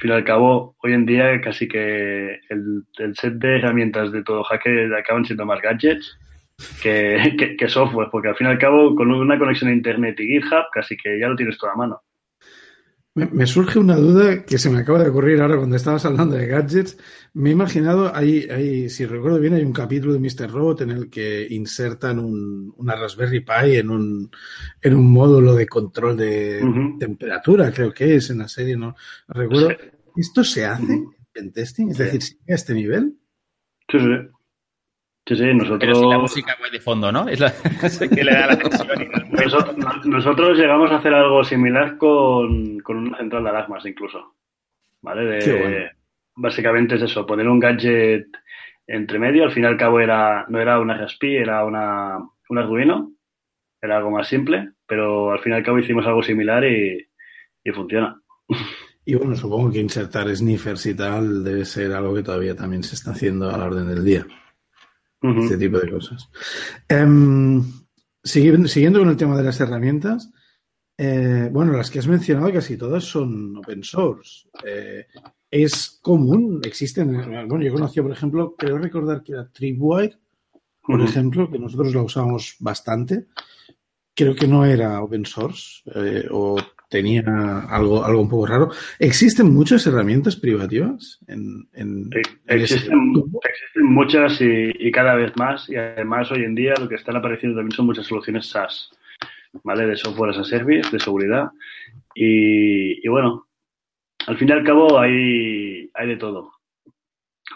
[0.05, 2.85] fin y al cabo, hoy en día casi que el,
[3.15, 6.19] set de herramientas de todo hacker acaban siendo más gadgets
[6.83, 10.67] que, software, porque al fin y al cabo con una conexión a Internet y GitHub
[10.75, 12.03] casi que ya lo tienes toda a mano.
[13.17, 16.49] Me, surge una duda que se me acaba de ocurrir ahora cuando estabas hablando de
[16.49, 16.99] gadgets.
[17.33, 20.51] Me he imaginado, hay, hay, si recuerdo bien, hay un capítulo de Mr.
[20.51, 24.31] Robot en el que insertan un, una Raspberry Pi en un,
[24.83, 26.61] en un módulo de control de
[26.99, 28.97] temperatura, creo que es en la serie, no
[29.29, 29.69] recuerdo.
[30.17, 31.05] ¿Esto se hace
[31.35, 31.91] en testing?
[31.91, 33.17] Es decir, ¿sigue a este nivel?
[33.93, 34.34] Sí, sí.
[35.27, 35.79] Sí, sí, nosotros.
[35.81, 37.27] Pero la música de fondo, ¿no?
[37.29, 37.51] Es la
[38.15, 38.59] que le da la
[40.05, 44.35] nosotros, llegamos a hacer algo similar con, con una central de alarmas, incluso.
[45.01, 45.25] ¿Vale?
[45.25, 45.91] De,
[46.37, 48.27] Básicamente es eso, poner un gadget
[48.87, 49.45] entre medio.
[49.45, 52.19] Al fin y al cabo era, no era una Raspi, era una,
[52.51, 53.13] un Arduino.
[53.81, 56.99] Era algo más simple, pero al fin y al cabo hicimos algo similar y,
[57.63, 58.21] y funciona.
[59.07, 62.95] Y bueno, supongo que insertar sniffers y tal debe ser algo que todavía también se
[62.95, 64.27] está haciendo a la orden del día
[65.25, 66.29] este tipo de cosas.
[66.89, 67.63] Em,
[68.23, 70.31] siguiendo, con el tema de las herramientas,
[70.97, 74.49] eh, bueno, las que has mencionado casi todas son open source.
[74.65, 75.07] Eh,
[75.51, 80.19] es común, existen, bueno, yo conocí, por ejemplo, creo recordar que era Tripwire,
[80.83, 83.27] por ejemplo, que nosotros la usamos bastante.
[84.15, 86.57] Creo que no era open source, eh, o
[86.95, 87.25] tenía
[87.71, 88.71] algo, algo un poco raro.
[89.01, 91.19] ¿Existen muchas herramientas privativas?
[91.27, 91.67] En,
[92.47, 93.13] existen,
[93.83, 95.69] muchas y, cada vez más.
[95.69, 98.91] Y además hoy en día lo que están apareciendo también son muchas soluciones SaaS,
[99.65, 99.89] ¿vale?
[99.89, 101.49] De software as a service, de seguridad.
[102.15, 103.49] Y, bueno,
[104.29, 106.53] al fin y al cabo hay, hay de todo.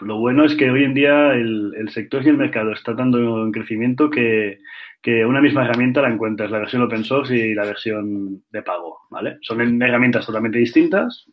[0.01, 3.45] Lo bueno es que hoy en día el, el sector y el mercado está dando
[3.45, 4.59] en crecimiento que
[5.01, 8.99] que una misma herramienta la encuentras, la versión open source y la versión de pago,
[9.09, 9.37] ¿vale?
[9.41, 11.25] Son herramientas totalmente distintas,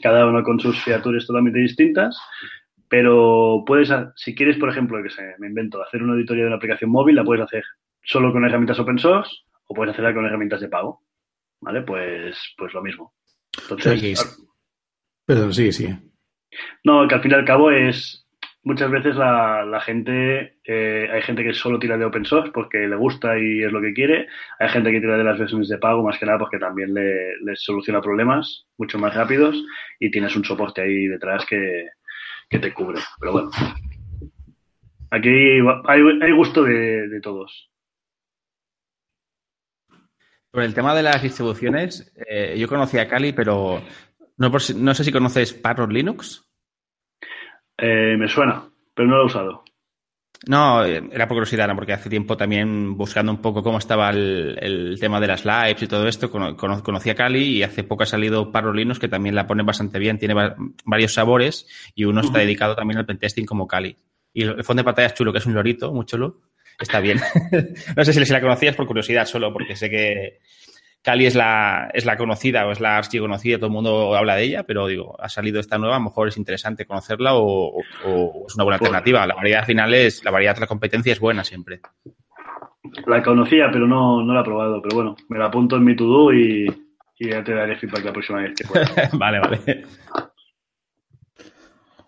[0.00, 2.18] cada uno con sus features totalmente distintas,
[2.88, 6.56] pero puedes, si quieres, por ejemplo, que se, me invento, hacer una auditoría de una
[6.56, 7.64] aplicación móvil, la puedes hacer
[8.02, 9.30] solo con herramientas open source
[9.66, 11.02] o puedes hacerla con herramientas de pago,
[11.60, 11.82] ¿vale?
[11.82, 13.14] Pues, pues lo mismo.
[13.62, 14.46] Entonces,
[15.24, 15.88] Perdón, sí, sí.
[16.84, 18.21] No, que al fin y al cabo es,
[18.64, 22.86] muchas veces la, la gente, eh, hay gente que solo tira de open source porque
[22.86, 24.28] le gusta y es lo que quiere.
[24.58, 27.56] Hay gente que tira de las versiones de pago más que nada porque también le,
[27.56, 29.56] soluciona problemas mucho más rápidos
[29.98, 31.88] y tienes un soporte ahí detrás que,
[32.48, 33.00] que te cubre.
[33.20, 33.50] Pero bueno,
[35.10, 37.70] aquí hay, hay gusto de, de todos.
[40.50, 43.82] Por el tema de las distribuciones, eh, yo conocí a Kali, pero
[44.36, 46.51] no, no sé si conoces Parrot Linux.
[47.78, 48.64] Eh, me suena,
[48.94, 49.64] pero no lo he usado.
[50.46, 51.76] No, eh, era por curiosidad, ¿no?
[51.76, 55.86] porque hace tiempo también buscando un poco cómo estaba el, tema de las lives y
[55.86, 59.62] todo esto, conocí a Cali y hace poco ha salido Parrolinos que también la pone
[59.62, 60.34] bastante bien, tiene
[60.84, 63.96] varios sabores y uno está dedicado también al pentesting como Cali.
[64.32, 66.40] Y el fondo de pantalla es chulo, que es un lorito, muy chulo.
[66.78, 67.20] Está bien.
[67.96, 70.40] no sé si la conocías por curiosidad solo, porque sé que,
[71.02, 74.44] Cali es la, es la conocida o es la conocida, todo el mundo habla de
[74.44, 77.80] ella, pero digo, ha salido esta nueva, a lo mejor es interesante conocerla o,
[78.46, 79.26] es una buena alternativa.
[79.26, 81.80] La variedad final es, la variedad de la competencia es buena siempre.
[83.06, 85.96] La conocía, pero no, no la he probado, pero bueno, me la apunto en mi
[85.96, 86.66] to-do y,
[87.18, 88.88] ya te daré feedback la próxima vez que pueda.
[89.12, 89.84] vale, vale.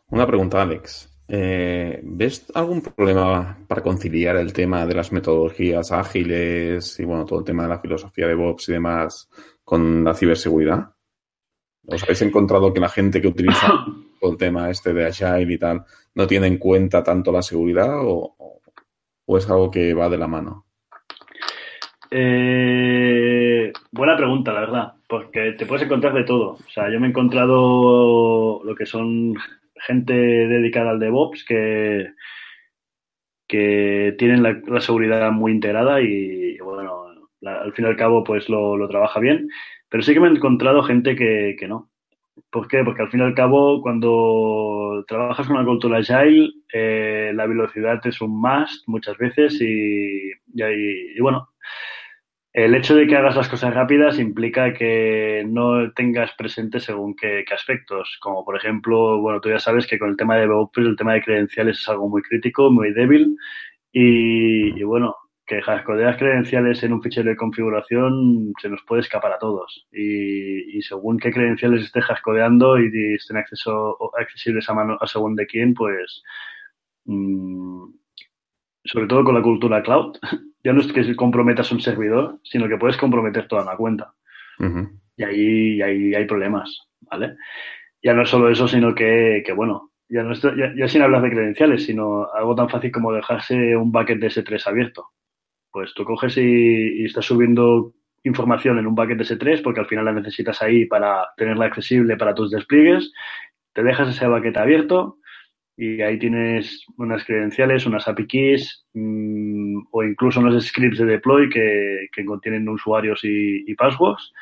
[0.08, 1.13] Una pregunta, Alex.
[1.26, 7.38] Eh, ¿Ves algún problema para conciliar el tema de las metodologías ágiles y bueno, todo
[7.38, 9.30] el tema de la filosofía de Bobs y demás
[9.64, 10.90] con la ciberseguridad?
[11.86, 13.72] ¿Os habéis encontrado que la gente que utiliza
[14.20, 18.60] el tema este de Agile y tal no tiene en cuenta tanto la seguridad o,
[19.26, 20.66] es algo que va de la mano?
[22.10, 26.50] Eh, buena pregunta, la verdad, porque te puedes encontrar de todo.
[26.52, 29.34] O sea, yo me he encontrado lo que son
[29.86, 32.08] gente dedicada al DevOps que,
[33.46, 37.06] que tienen la, seguridad muy integrada y, bueno,
[37.42, 39.48] al fin y al cabo pues lo, trabaja bien,
[39.88, 41.90] pero sí que me he encontrado gente que, no.
[42.50, 42.82] ¿Por qué?
[42.82, 48.00] Porque al fin y al cabo, cuando trabajas con una cultura agile, eh, la velocidad
[48.04, 51.48] es un must muchas veces y, y, bueno,
[52.54, 57.44] el hecho de que hagas las cosas rápidas implica que no tengas presente según qué,
[57.52, 60.96] aspectos, como por ejemplo, bueno, tú ya sabes que con el tema de DevOps el
[60.96, 63.36] tema de credenciales es algo muy crítico, muy débil.
[63.92, 65.84] Y, bueno, que las
[66.16, 69.88] credenciales en un fichero de configuración se nos puede escapar a todos.
[69.92, 75.46] Y, según qué credenciales estés jascodeando y, estén acceso, accesibles a mano a según de
[75.46, 76.22] quién, pues
[77.04, 77.86] mm,
[78.84, 80.16] sobre todo con la cultura cloud,
[80.64, 84.14] ya no es que comprometas un servidor, sino que puedes comprometer toda la cuenta.
[85.16, 87.36] Y ahí, ahí, hay problemas, ¿vale?
[88.04, 91.22] ya no es solo eso, sino que, que bueno, ya, no estoy, ya, sin hablar
[91.22, 95.08] de credenciales, sino algo tan fácil como dejarse un bucket de S3 abierto.
[95.72, 100.04] Pues tú coges y, estás subiendo información en un bucket de S3 porque al final
[100.04, 103.10] la necesitas ahí para tenerla accesible para tus despliegues,
[103.72, 105.18] te dejas ese bucket abierto
[105.76, 111.48] y ahí tienes unas credenciales, unas API keys mmm, o incluso unos scripts de deploy
[111.48, 114.32] que, que contienen usuarios y, y passwords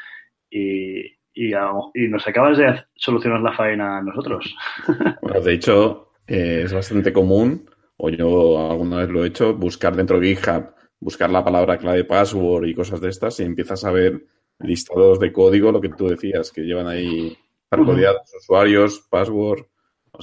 [0.51, 1.01] y,
[1.35, 1.55] y,
[1.95, 4.55] y, nos acabas de solucionar la faena a nosotros.
[5.23, 9.97] Bueno, de hecho, eh, es bastante común, o yo alguna vez lo he hecho, buscar
[9.97, 13.91] dentro de GitHub, buscar la palabra clave password y cosas de estas y empiezas a
[13.91, 14.27] ver
[14.59, 17.37] listados de código, lo que tú decías, que llevan ahí
[17.69, 19.65] parcodiados usuarios, password,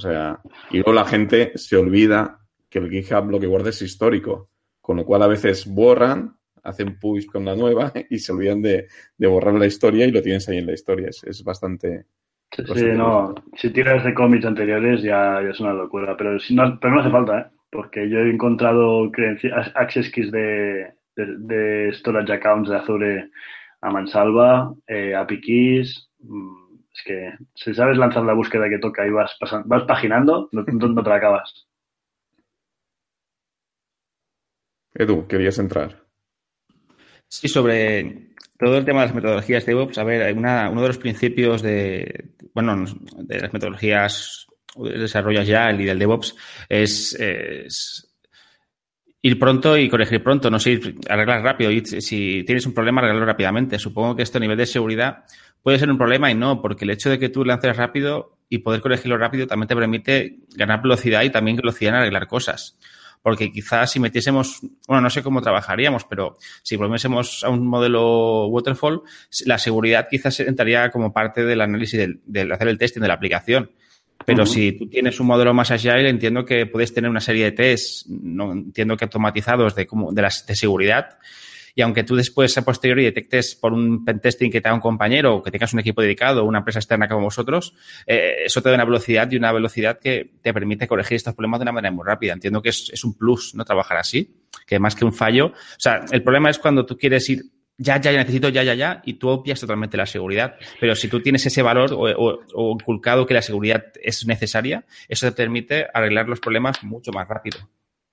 [0.00, 0.40] o sea,
[0.70, 2.40] y luego la gente se olvida
[2.70, 4.48] que el GitHub lo que guarda es histórico,
[4.80, 8.86] con lo cual a veces borran hacen push con la nueva y se olvidan de,
[9.16, 11.08] de, borrar la historia y lo tienes ahí en la historia.
[11.08, 12.06] Es, es bastante.
[12.50, 13.34] Sí, bastante no.
[13.56, 17.00] Si tiras de cómics anteriores ya, ya, es una locura, pero, si no, pero no
[17.00, 17.46] hace falta, ¿eh?
[17.70, 19.10] Porque yo he encontrado
[19.74, 23.30] access keys de, de, de, storage accounts de Azure
[23.82, 26.08] a mansalva, eh, API keys.
[26.20, 26.59] Mm,
[27.00, 30.62] es que si sabes lanzar la búsqueda que toca y vas, pasando, vas paginando, no,
[30.62, 31.66] no, no te la acabas.
[34.94, 36.04] Edu, querías entrar.
[37.28, 40.88] Sí, sobre todo el tema de las metodologías de DevOps, a ver, una, uno de
[40.88, 42.84] los principios de, bueno,
[43.18, 44.46] de las metodologías
[44.76, 46.36] de desarrollo Agile y del DevOps
[46.68, 48.10] es, es,
[49.22, 51.70] ir pronto y corregir pronto, no sé, ir, arreglar rápido.
[51.70, 53.78] Y si tienes un problema, arreglarlo rápidamente.
[53.78, 55.24] Supongo que esto a nivel de seguridad
[55.62, 58.58] puede ser un problema y no, porque el hecho de que tú lances rápido y
[58.58, 62.76] poder corregirlo rápido también te permite ganar velocidad y también velocidad en arreglar cosas
[63.22, 68.46] porque quizás si metiésemos, bueno, no sé cómo trabajaríamos, pero si volviésemos a un modelo
[68.46, 69.02] waterfall,
[69.44, 73.14] la seguridad quizás entraría como parte del análisis del, del hacer el testing de la
[73.14, 73.70] aplicación.
[74.24, 74.48] Pero uh -huh.
[74.48, 78.06] si tú tienes un modelo más agile, entiendo que puedes tener una serie de tests,
[78.08, 81.18] no entiendo que automatizados de, como, de, las, de seguridad,
[81.74, 85.36] y aunque tú después a posteriori detectes por un pentesting que te haga un compañero
[85.36, 87.74] o que tengas un equipo dedicado o una empresa externa como vosotros,
[88.06, 91.60] eh, eso te da una velocidad y una velocidad que te permite corregir estos problemas
[91.60, 92.32] de una manera muy rápida.
[92.32, 93.64] Entiendo que es, un plus, ¿no?
[93.64, 95.46] Trabajar así, que más que un fallo.
[95.46, 97.42] O sea, el problema es cuando tú quieres ir
[97.82, 100.56] ya, ya, ya necesito ya, ya, ya, y tú obvias totalmente la seguridad.
[100.78, 104.84] Pero si tú tienes ese valor o, o, o, inculcado que la seguridad es necesaria,
[105.08, 107.58] eso te permite arreglar los problemas mucho más rápido.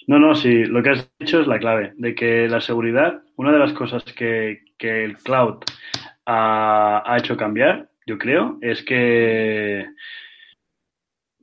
[0.08, 3.51] No, no, sí, lo que has dicho es la clave, de que la seguridad, una
[3.51, 5.58] de las cosas que, que el cloud
[6.26, 9.86] ha, ha, hecho cambiar, yo creo, es que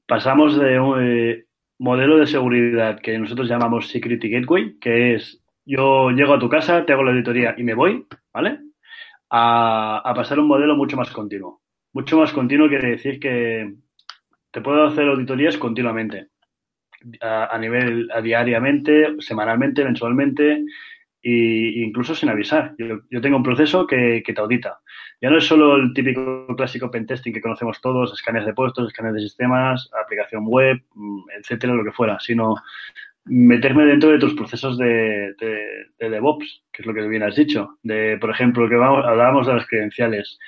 [0.06, 1.44] pasamos de un eh,
[1.78, 6.86] modelo de seguridad que nosotros llamamos Security Gateway, que es yo llego a tu casa,
[6.86, 8.60] te hago la auditoría y me voy, ¿vale?
[9.30, 11.62] A, a pasar un modelo mucho más continuo.
[11.92, 13.74] Mucho más continuo quiere decir que
[14.50, 16.28] te puedo hacer auditorías continuamente
[17.20, 20.64] a, a nivel a diariamente, semanalmente, mensualmente
[21.24, 22.74] e incluso sin avisar.
[22.76, 24.80] Yo, yo tengo un proceso que, que, te audita.
[25.22, 29.14] Ya no es solo el típico clásico pentesting que conocemos todos, escaneos de puestos, escaneos
[29.14, 32.56] de sistemas, aplicación web, mm, etcétera, lo que fuera, sino
[33.24, 37.36] meterme dentro de tus procesos de, de, de DevOps, que es lo que bien has
[37.36, 37.78] dicho.
[37.82, 40.38] De, por ejemplo, que vamos, hablábamos de las credenciales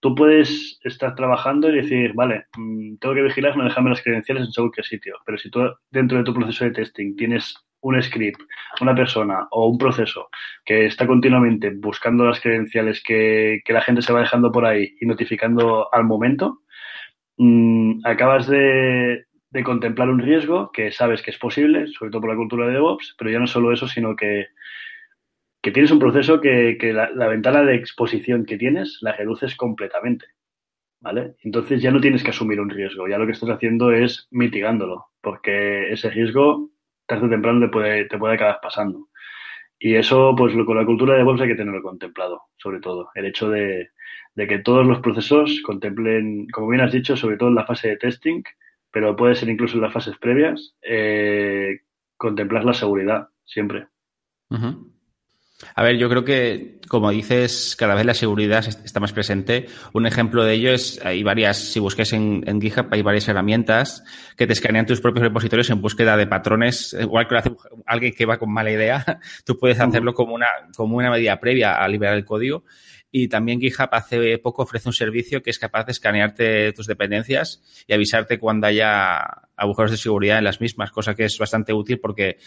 [0.00, 4.46] tú puedes estar trabajando y decir, vale, mmm, tengo que vigilar, no dejarme las credenciales
[4.46, 5.16] en según qué sitio.
[5.24, 5.60] Pero si tú
[5.90, 8.40] dentro de tu proceso de testing tienes un script,
[8.80, 10.28] una persona o un proceso
[10.64, 15.06] que está continuamente buscando las credenciales que, la gente se va dejando por ahí y
[15.06, 16.60] notificando al momento,
[17.36, 19.26] mmm, acabas de
[19.64, 23.14] contemplar un riesgo que sabes que es posible, sobre todo por la cultura de DevOps,
[23.18, 24.46] pero ya no solo eso, sino que
[25.64, 30.26] que tienes un proceso que, la, ventana de exposición que tienes la reduces completamente.
[31.00, 31.36] ¿Vale?
[31.42, 35.06] Entonces ya no tienes que asumir un riesgo, ya lo que estás haciendo es mitigándolo,
[35.22, 36.70] porque ese riesgo
[37.06, 39.08] tarde o temprano te puede, te puede acabar pasando.
[39.78, 43.08] Y eso, pues con la cultura de bolsa hay que tenerlo contemplado, sobre todo.
[43.14, 43.88] El hecho de,
[44.36, 47.96] que todos los procesos contemplen, como bien has dicho, sobre todo en la fase de
[47.96, 48.42] testing,
[48.90, 51.80] pero puede ser incluso en las fases previas, eh,
[52.18, 53.86] contemplar la seguridad siempre.
[55.74, 59.66] A ver, yo creo que, como dices, cada vez la seguridad está más presente.
[59.92, 64.02] Un ejemplo de ello es, hay varias, si busques en, en GitHub, hay varias herramientas
[64.36, 66.96] que te escanean tus propios repositorios en búsqueda de patrones.
[66.98, 67.52] Igual que lo hace
[67.86, 71.74] alguien que va con mala idea, tú puedes hacerlo como una, como una medida previa
[71.74, 72.64] a liberar el código.
[73.12, 77.62] Y también GitHub hace poco ofrece un servicio que es capaz de escanearte tus dependencias
[77.86, 79.18] y avisarte cuando haya
[79.56, 82.38] agujeros de seguridad en las mismas, cosa que es bastante útil porque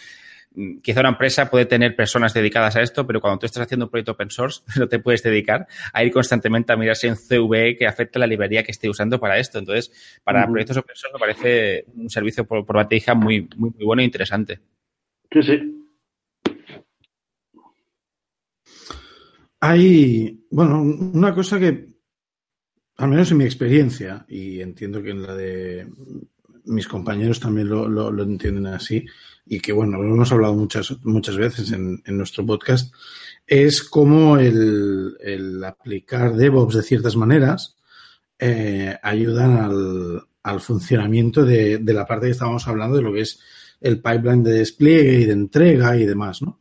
[0.82, 3.90] quizá una empresa puede tener personas dedicadas a esto, pero cuando tú estás haciendo un
[3.90, 7.76] proyecto open source, no te puedes dedicar a ir constantemente a mirar si en CVE
[7.76, 9.58] que afecta la librería que esté usando para esto.
[9.58, 13.84] Entonces, para proyectos open source me parece un servicio por, por batija muy, muy, muy
[13.84, 14.60] bueno e interesante.
[15.32, 15.74] Sí, sí.
[19.60, 21.88] Hay, bueno, una cosa que,
[22.96, 25.88] al menos en mi experiencia, y entiendo que en la de
[26.64, 29.04] mis compañeros también lo, lo, entienden así,
[29.48, 32.92] y que bueno, lo hemos hablado muchas, muchas veces en, en nuestro podcast,
[33.46, 37.76] es cómo el, el, aplicar DevOps de ciertas maneras
[38.38, 43.22] eh, ayudan al, al funcionamiento de, de, la parte que estábamos hablando, de lo que
[43.22, 43.40] es
[43.80, 46.60] el pipeline de despliegue y de entrega y demás, ¿no?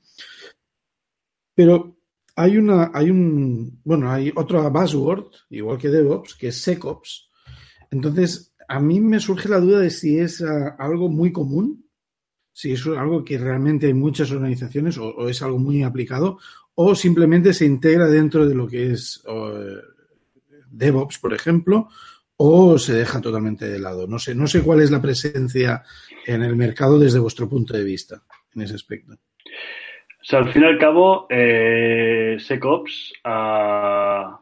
[1.53, 1.97] Pero
[2.35, 7.31] hay una, hay un, bueno, hay otro buzzword, igual que DevOps, que es SecOps.
[7.89, 11.86] Entonces, a mí me surge la duda de si es uh, algo muy común,
[12.58, 16.39] si es algo que realmente hay muchas organizaciones o, es algo muy aplicado,
[16.74, 19.24] o simplemente se integra dentro de lo que es
[20.72, 21.88] DevOps, por ejemplo,
[22.36, 24.08] o se deja totalmente de lado.
[24.08, 25.84] No sé, no sé cuál es la presencia
[26.26, 28.24] en el mercado desde vuestro punto de vista
[28.55, 29.14] en ese aspecto.
[29.14, 34.36] O sea, al fin y al cabo, eh, SecOps uh,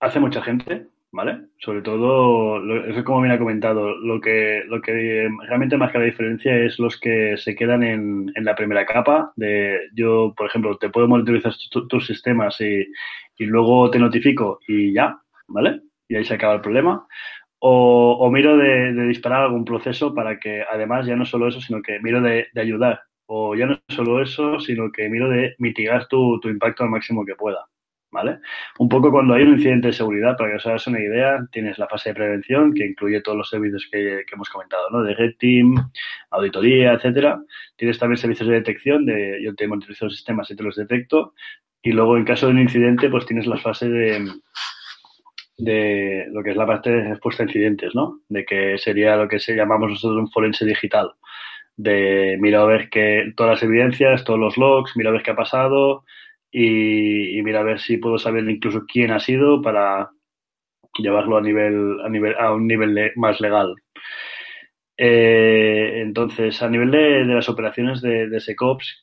[0.00, 1.42] hace mucha gente, ¿vale?
[1.58, 6.56] Sobre todo, lo, como bien ha comentado, lo que, lo que realmente marca la diferencia
[6.56, 9.32] es los que se quedan en, en la primera capa.
[9.36, 11.52] De yo, por ejemplo, te puedo monitorizar
[11.88, 12.86] tus sistemas y,
[13.38, 15.82] y luego te notifico y ya, ¿vale?
[16.08, 17.06] Y ahí se acaba el problema.
[17.60, 21.60] O, o miro de, de, disparar algún proceso para que, además, ya no solo eso,
[21.60, 25.54] sino que miro de, de ayudar o ya no solo eso, sino que miro de
[25.58, 27.66] mitigar tu, tu, impacto al máximo que pueda.
[28.12, 28.40] ¿Vale?
[28.78, 31.78] Un poco cuando hay un incidente de seguridad, para que os hagas una idea, tienes
[31.78, 35.02] la fase de prevención, que incluye todos los servicios que, que hemos comentado, ¿no?
[35.02, 35.74] De Red Team,
[36.30, 37.40] auditoría, etcétera.
[37.74, 41.32] Tienes también servicios de detección, de yo te monitorizo los sistemas y te los detecto.
[41.82, 44.28] Y luego, en caso de un incidente, pues tienes la fase de,
[45.56, 48.20] de lo que es la parte de respuesta a incidentes, ¿no?
[48.28, 51.12] De que sería lo que se llamamos nosotros un forense digital
[51.76, 55.30] de mira a ver que todas las evidencias, todos los logs, mira a ver qué
[55.30, 56.04] ha pasado
[56.52, 60.10] y, mira a ver si puedo saber incluso quién ha sido para
[60.98, 63.74] llevarlo a nivel a nivel a un nivel más legal.
[64.96, 69.02] Eh, entonces, a nivel de, de las operaciones de, de, SecOps,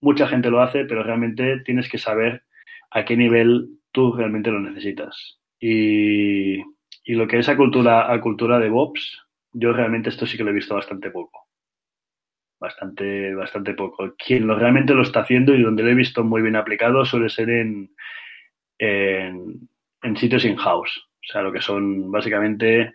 [0.00, 2.44] mucha gente lo hace, pero realmente tienes que saber
[2.90, 5.40] a qué nivel tú realmente lo necesitas.
[5.60, 6.58] Y,
[7.04, 10.44] y lo que es a cultura, a cultura de DevOps, yo realmente esto sí que
[10.44, 11.43] lo he visto bastante poco
[12.64, 14.14] bastante, bastante poco.
[14.16, 17.28] Quien lo, realmente lo está haciendo y donde lo he visto muy bien aplicado suele
[17.28, 17.90] ser en,
[18.78, 19.68] en,
[20.02, 21.08] en sitios in-house.
[21.22, 22.92] O sea, lo que son básicamente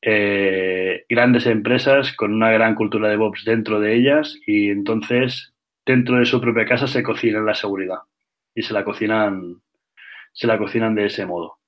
[0.00, 5.54] eh, grandes empresas con una gran cultura de DevOps dentro de ellas y entonces
[5.86, 7.98] dentro de su propia casa se cocinan la seguridad
[8.54, 9.62] y se la cocinan,
[10.32, 11.58] se la cocinan de ese modo.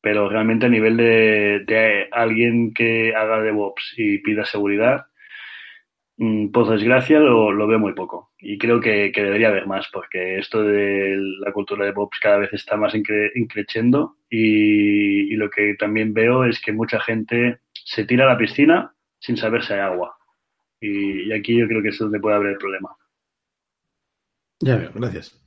[0.00, 5.06] Pero realmente a nivel de, de alguien que haga DevOps y pida seguridad,
[6.52, 10.38] por desgracia lo, lo, veo muy poco y creo que, que, debería haber más porque
[10.38, 15.50] esto de la cultura de Bobs cada vez está más incre increciendo y, y, lo
[15.50, 19.72] que también veo es que mucha gente se tira a la piscina sin saber si
[19.72, 20.16] hay agua
[20.80, 22.94] y, y aquí yo creo que es donde puede haber el problema.
[24.60, 25.40] Ya veo, gracias.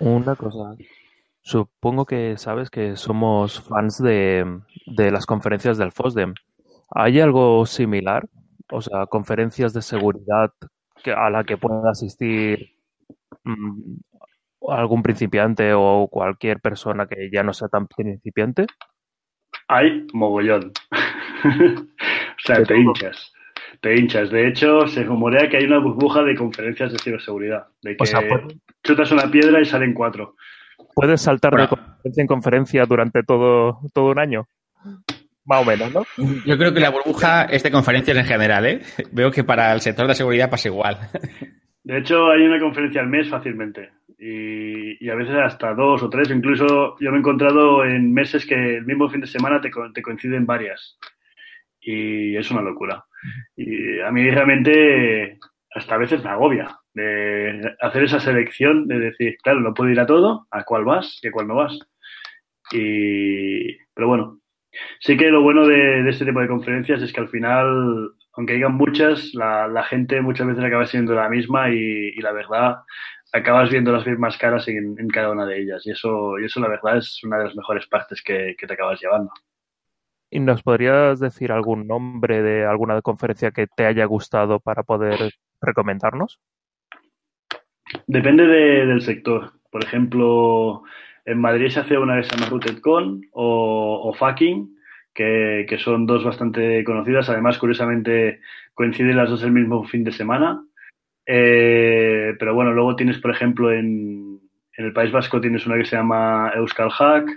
[0.00, 0.76] Una cosa,
[1.40, 6.34] supongo que sabes que somos fans de, de las conferencias del FOSDEM.
[6.90, 8.28] ¿Hay algo similar
[8.70, 10.52] o sea, conferencias de seguridad
[11.02, 12.76] que, a la que pueda asistir
[13.44, 13.96] mmm,
[14.68, 18.66] algún principiante o cualquier persona que ya no sea tan principiante?
[19.68, 20.72] Hay mogollón.
[21.44, 23.32] o sea, te hinchas.
[23.80, 24.30] Te hinchas.
[24.30, 27.66] De hecho, se rumorea que hay una burbuja de conferencias de ciberseguridad.
[27.82, 28.58] De que o sea, ¿puede...
[28.82, 30.36] chutas una piedra y salen cuatro.
[30.94, 31.64] ¿Puedes saltar bueno.
[31.64, 34.48] de conferencia en conferencia durante todo, todo un año?
[35.46, 36.02] Más o menos, ¿no?
[36.44, 38.80] Yo creo que la burbuja es de conferencias en general, ¿eh?
[39.12, 40.98] Veo que para el sector de seguridad pasa igual.
[41.84, 43.90] De hecho, hay una conferencia al mes fácilmente.
[44.18, 46.30] Y, y, a veces hasta dos o tres.
[46.30, 50.02] Incluso yo me he encontrado en meses que el mismo fin de semana te, te
[50.02, 50.98] coinciden varias.
[51.80, 53.04] Y es una locura.
[53.56, 55.38] Y a mí realmente
[55.76, 60.00] hasta a veces me agobia de hacer esa selección, de decir, claro, no puedo ir
[60.00, 61.78] a todo, a cuál vas y a cuál no vas.
[62.72, 64.40] Y, pero bueno,
[65.00, 68.54] Sí que lo bueno de, de, este tipo de conferencias es que al final, aunque
[68.54, 72.76] digan muchas, la, la gente muchas veces acaba siendo la misma y, y, la verdad
[73.32, 75.86] acabas viendo las mismas caras en, en, cada una de ellas.
[75.86, 78.74] Y eso, y eso la verdad es una de las mejores partes que, que te
[78.74, 79.30] acabas llevando.
[80.30, 85.32] ¿Y nos podrías decir algún nombre de alguna conferencia que te haya gustado para poder
[85.60, 86.40] recomendarnos?
[88.06, 89.52] Depende del sector.
[89.70, 90.82] Por ejemplo,
[91.26, 94.76] en Madrid se hace una que se llama RootedCon o, o Fucking,
[95.12, 97.28] que, que, son dos bastante conocidas.
[97.28, 98.40] Además, curiosamente,
[98.74, 100.62] coinciden las dos el mismo fin de semana.
[101.26, 104.40] Eh, pero bueno, luego tienes, por ejemplo, en,
[104.76, 107.28] en, el País Vasco tienes una que se llama Euskal Hack.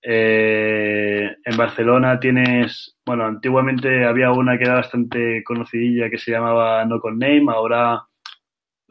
[0.00, 6.84] Eh, en Barcelona tienes, bueno, antiguamente había una que era bastante conocidilla que se llamaba
[6.84, 8.07] No Con Name, ahora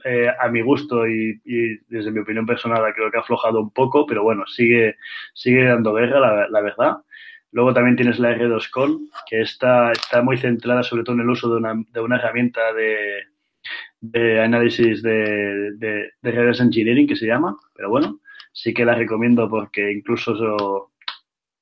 [0.04, 3.72] eh, a mi gusto y, y, desde mi opinión personal creo que ha aflojado un
[3.72, 4.96] poco, pero bueno, sigue,
[5.34, 6.98] sigue dando guerra, la, verdad.
[7.52, 11.50] Luego también tienes la R2Con, que está, está muy centrada sobre todo en el uso
[11.50, 13.24] de una, de una herramienta de,
[14.02, 18.20] de análisis de, de, de, reverse engineering que se llama, pero bueno,
[18.54, 20.92] sí que la recomiendo porque incluso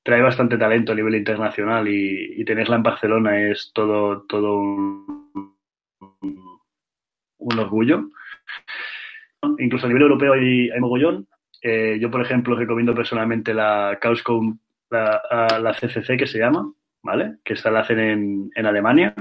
[0.03, 5.15] trae bastante talento a nivel internacional y, y tenerla en Barcelona es todo, todo
[7.45, 8.09] un orgullo.
[9.59, 11.27] Incluso a nivel europeo hay, mogollón.
[11.61, 14.57] Eh, yo, por ejemplo, recomiendo personalmente la Chaoscom,
[14.89, 15.21] la,
[15.61, 16.71] la, CCC que se llama,
[17.01, 17.37] ¿vale?
[17.43, 19.15] Que esta la hacen en, en Alemania,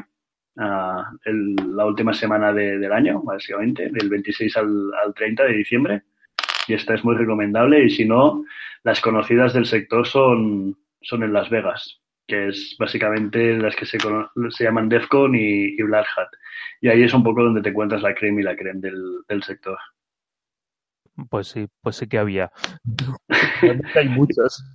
[0.57, 6.03] la última semana de, del año, básicamente, del 26 al, al 30 de diciembre.
[6.69, 7.85] Y esta es muy recomendable.
[7.85, 8.45] Y si no,
[8.83, 13.99] las conocidas del sector son, son en Las Vegas, que es básicamente las que se,
[14.51, 16.29] se llaman DEFCON y, y Black Hat.
[16.81, 19.43] Y ahí es un poco donde te encuentras la creme y la creme del, del
[19.43, 19.79] sector.
[21.29, 22.51] Pues sí, pues sí que había.
[23.95, 24.63] Hay muchas.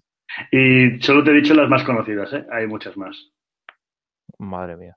[0.52, 2.46] Y solo te he dicho las más conocidas, ¿eh?
[2.52, 3.32] Hay muchas más.
[4.38, 4.96] Madre mía.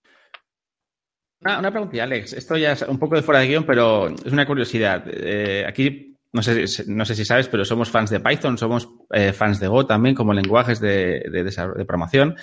[1.40, 2.34] Una, una pregunta, Alex.
[2.34, 5.04] Esto ya es un poco de fuera de guion, pero es una curiosidad.
[5.06, 9.32] Eh, aquí, no sé, no sé si sabes, pero somos fans de Python, somos eh,
[9.34, 12.36] fans de Go también, como lenguajes de, de, de programación.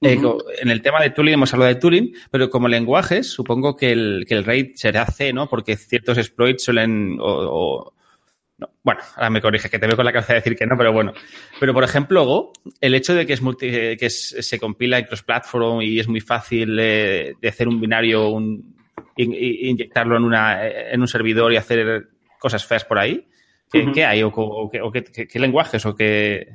[0.00, 0.50] Uh -huh.
[0.50, 3.92] eh, en el tema de tooling hemos hablado de tooling, pero como lenguajes, supongo que
[3.92, 5.46] el, que el rate será C, ¿no?
[5.46, 7.18] Porque ciertos exploits suelen...
[7.20, 7.94] O, o,
[8.56, 8.70] no.
[8.82, 10.92] Bueno, ahora me corrige, que te veo con la cabeza de decir que no, pero
[10.92, 11.12] bueno.
[11.60, 15.04] Pero, por ejemplo, Go, el hecho de que, es multi, que es, se compila en
[15.04, 18.74] cross-platform y es muy fácil eh, de hacer un binario, un,
[19.16, 23.26] in, inyectarlo en, una, en un servidor y hacer cosas feas por ahí,
[23.70, 23.94] ¿qué, uh -huh.
[23.94, 24.22] ¿qué hay?
[24.22, 25.84] ¿O, o, qué, o qué, qué, lenguajes?
[25.86, 26.46] ¿O qué...?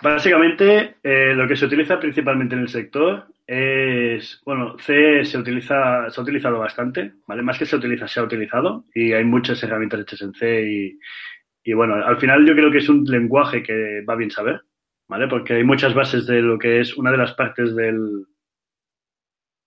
[0.00, 6.08] Básicamente, eh, lo que se utiliza principalmente en el sector es, bueno, C se utiliza,
[6.10, 7.42] se ha utilizado bastante, ¿vale?
[7.42, 10.98] Más que se utiliza, se ha utilizado y hay muchas herramientas hechas en C y,
[11.64, 14.60] y bueno, al final yo creo que es un lenguaje que va bien saber,
[15.08, 15.26] ¿vale?
[15.26, 18.26] Porque hay muchas bases de lo que es una de las partes del,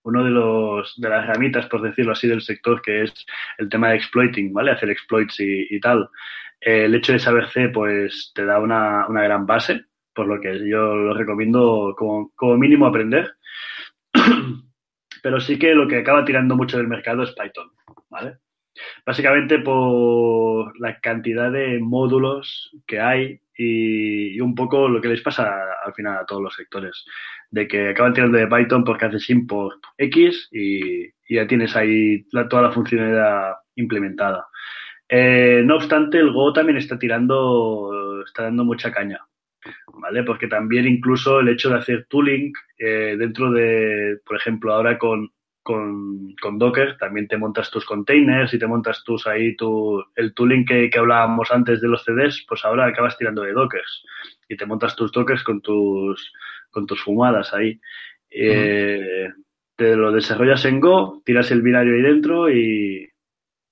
[0.04, 3.12] uno de los de las herramientas, por decirlo así, del sector, que es
[3.58, 4.72] el tema de exploiting, ¿vale?
[4.72, 6.08] Hacer exploits y, y tal.
[6.60, 10.40] Eh, el hecho de saber C, pues, te da una, una gran base, por lo
[10.40, 13.34] que yo lo recomiendo como, como mínimo aprender.
[15.22, 17.70] Pero sí que lo que acaba tirando mucho del mercado es Python,
[18.10, 18.38] ¿vale?
[19.04, 25.50] Básicamente por la cantidad de módulos que hay y, un poco lo que les pasa
[25.84, 27.04] al final a todos los sectores,
[27.50, 32.24] de que acaban tirando de Python porque haces import X y, y ya tienes ahí
[32.48, 34.46] toda la funcionalidad implementada.
[35.08, 39.20] Eh, no obstante, el Go también está tirando, está dando mucha caña.
[39.94, 40.22] ¿vale?
[40.24, 45.30] Porque también incluso el hecho de hacer tooling eh, dentro de, por ejemplo, ahora con,
[45.62, 50.34] con, con, Docker, también te montas tus containers y te montas tus ahí tu, el
[50.34, 54.04] tooling que, que hablábamos antes de los CDs, pues ahora acabas tirando de Dockers
[54.48, 56.32] y te montas tus Dockers con tus,
[56.70, 57.80] con tus fumadas ahí.
[58.30, 59.44] Eh, uh -huh.
[59.74, 63.08] Te lo desarrollas en Go, tiras el binario ahí dentro y,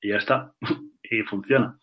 [0.00, 0.52] y ya está.
[1.02, 1.78] y funciona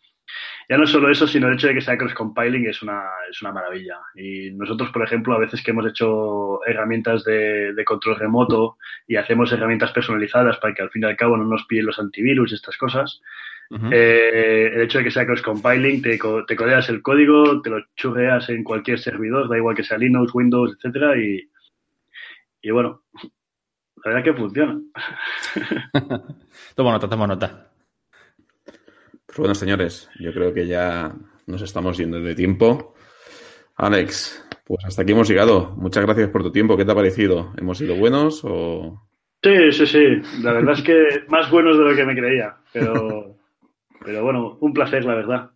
[0.69, 3.53] ya no solo eso, sino el hecho de que sea cross-compiling es una, es una
[3.53, 3.99] maravilla.
[4.15, 9.15] Y nosotros, por ejemplo, a veces que hemos hecho herramientas de, de, control remoto y
[9.15, 12.51] hacemos herramientas personalizadas para que al fin y al cabo no nos piden los antivirus
[12.51, 13.21] y estas cosas,
[13.69, 13.93] uh -huh.
[13.93, 18.49] eh, el hecho de que sea cross-compiling, te, te codeas el código, te lo churreas
[18.49, 21.49] en cualquier servidor, da igual que sea Linux, Windows, etcétera, y,
[22.61, 23.03] y bueno,
[24.03, 24.81] la verdad que funciona.
[26.75, 27.71] toma nota, toma nota.
[29.27, 31.13] Pues bueno, señores, yo creo que ya
[31.45, 32.95] nos estamos yendo de tiempo.
[33.75, 35.75] Alex, pues hasta aquí hemos llegado.
[35.75, 36.77] Muchas gracias por tu tiempo.
[36.77, 37.53] ¿Qué te ha parecido?
[37.57, 39.03] ¿Hemos sido buenos o...?
[39.43, 40.41] Sí, sí, sí.
[40.41, 42.55] La verdad es que más buenos de lo que me creía.
[42.73, 43.37] Pero,
[44.03, 45.51] pero bueno, un placer, la verdad.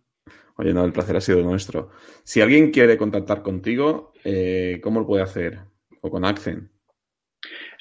[0.56, 1.90] Oye, no, el placer ha sido nuestro.
[2.22, 5.58] Si alguien quiere contactar contigo, eh, ¿cómo lo puede hacer?
[6.02, 6.70] ¿O con Accent?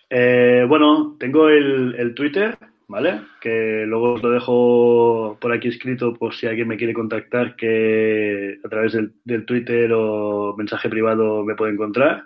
[0.09, 2.57] Eh, bueno, tengo el, el Twitter,
[2.91, 3.21] ¿vale?
[3.39, 8.59] Que luego os lo dejo por aquí escrito por si alguien me quiere contactar, que
[8.63, 12.25] a través del, del Twitter o mensaje privado me puede encontrar.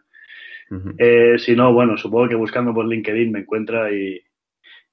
[0.98, 4.20] Eh, si no, bueno, supongo que buscando por LinkedIn me encuentra y,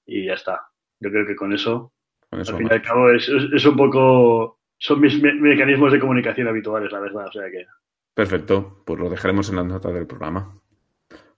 [0.06, 0.60] ya está.
[1.00, 1.94] Yo creo que con eso,
[2.30, 4.60] al fin y al cabo, es, un poco.
[4.78, 7.28] Son mis mecanismos de comunicación habituales, la verdad.
[7.28, 7.64] O sea que.
[8.14, 10.61] Perfecto, pues lo dejaremos en las notas del programa.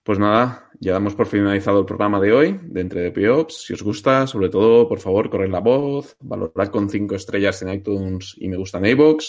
[0.05, 3.64] Pues nada, ya damos por finalizado el programa de hoy de Entre de PIOPS.
[3.64, 7.70] Si os gusta, sobre todo, por favor, corred la voz, valorad con cinco estrellas en
[7.70, 9.24] iTunes y me gusta en iVoox.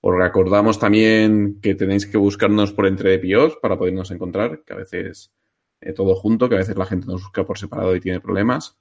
[0.00, 4.72] Os recordamos también que tenéis que buscarnos por Entre de PIOPS para podernos encontrar, que
[4.72, 5.32] a veces
[5.80, 8.78] eh, todo junto, que a veces la gente nos busca por separado y tiene problemas.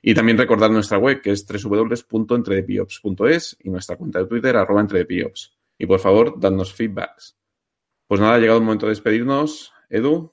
[0.00, 5.58] Y también recordar nuestra web, que es www.entredepiops.es y nuestra cuenta de Twitter, arroba entredepiops.
[5.76, 7.36] Y por favor, dadnos feedbacks.
[8.06, 9.72] Pues nada, ha llegado el momento de despedirnos.
[9.90, 10.30] Edu,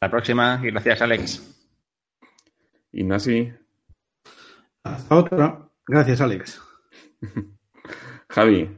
[0.00, 1.56] la próxima y gracias, Alex.
[2.92, 3.52] Ignasi.
[4.82, 5.68] Hasta otra.
[5.86, 6.62] Gracias, Alex.
[8.30, 8.76] Javi.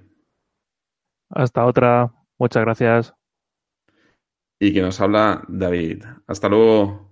[1.30, 2.12] Hasta otra.
[2.38, 3.14] Muchas gracias.
[4.58, 6.04] Y que nos habla David.
[6.26, 7.08] Hasta luego.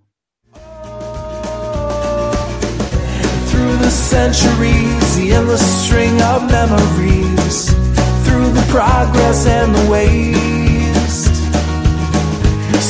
[3.51, 7.73] Through the centuries, the endless string of memories,
[8.25, 10.50] through the progress and the waves.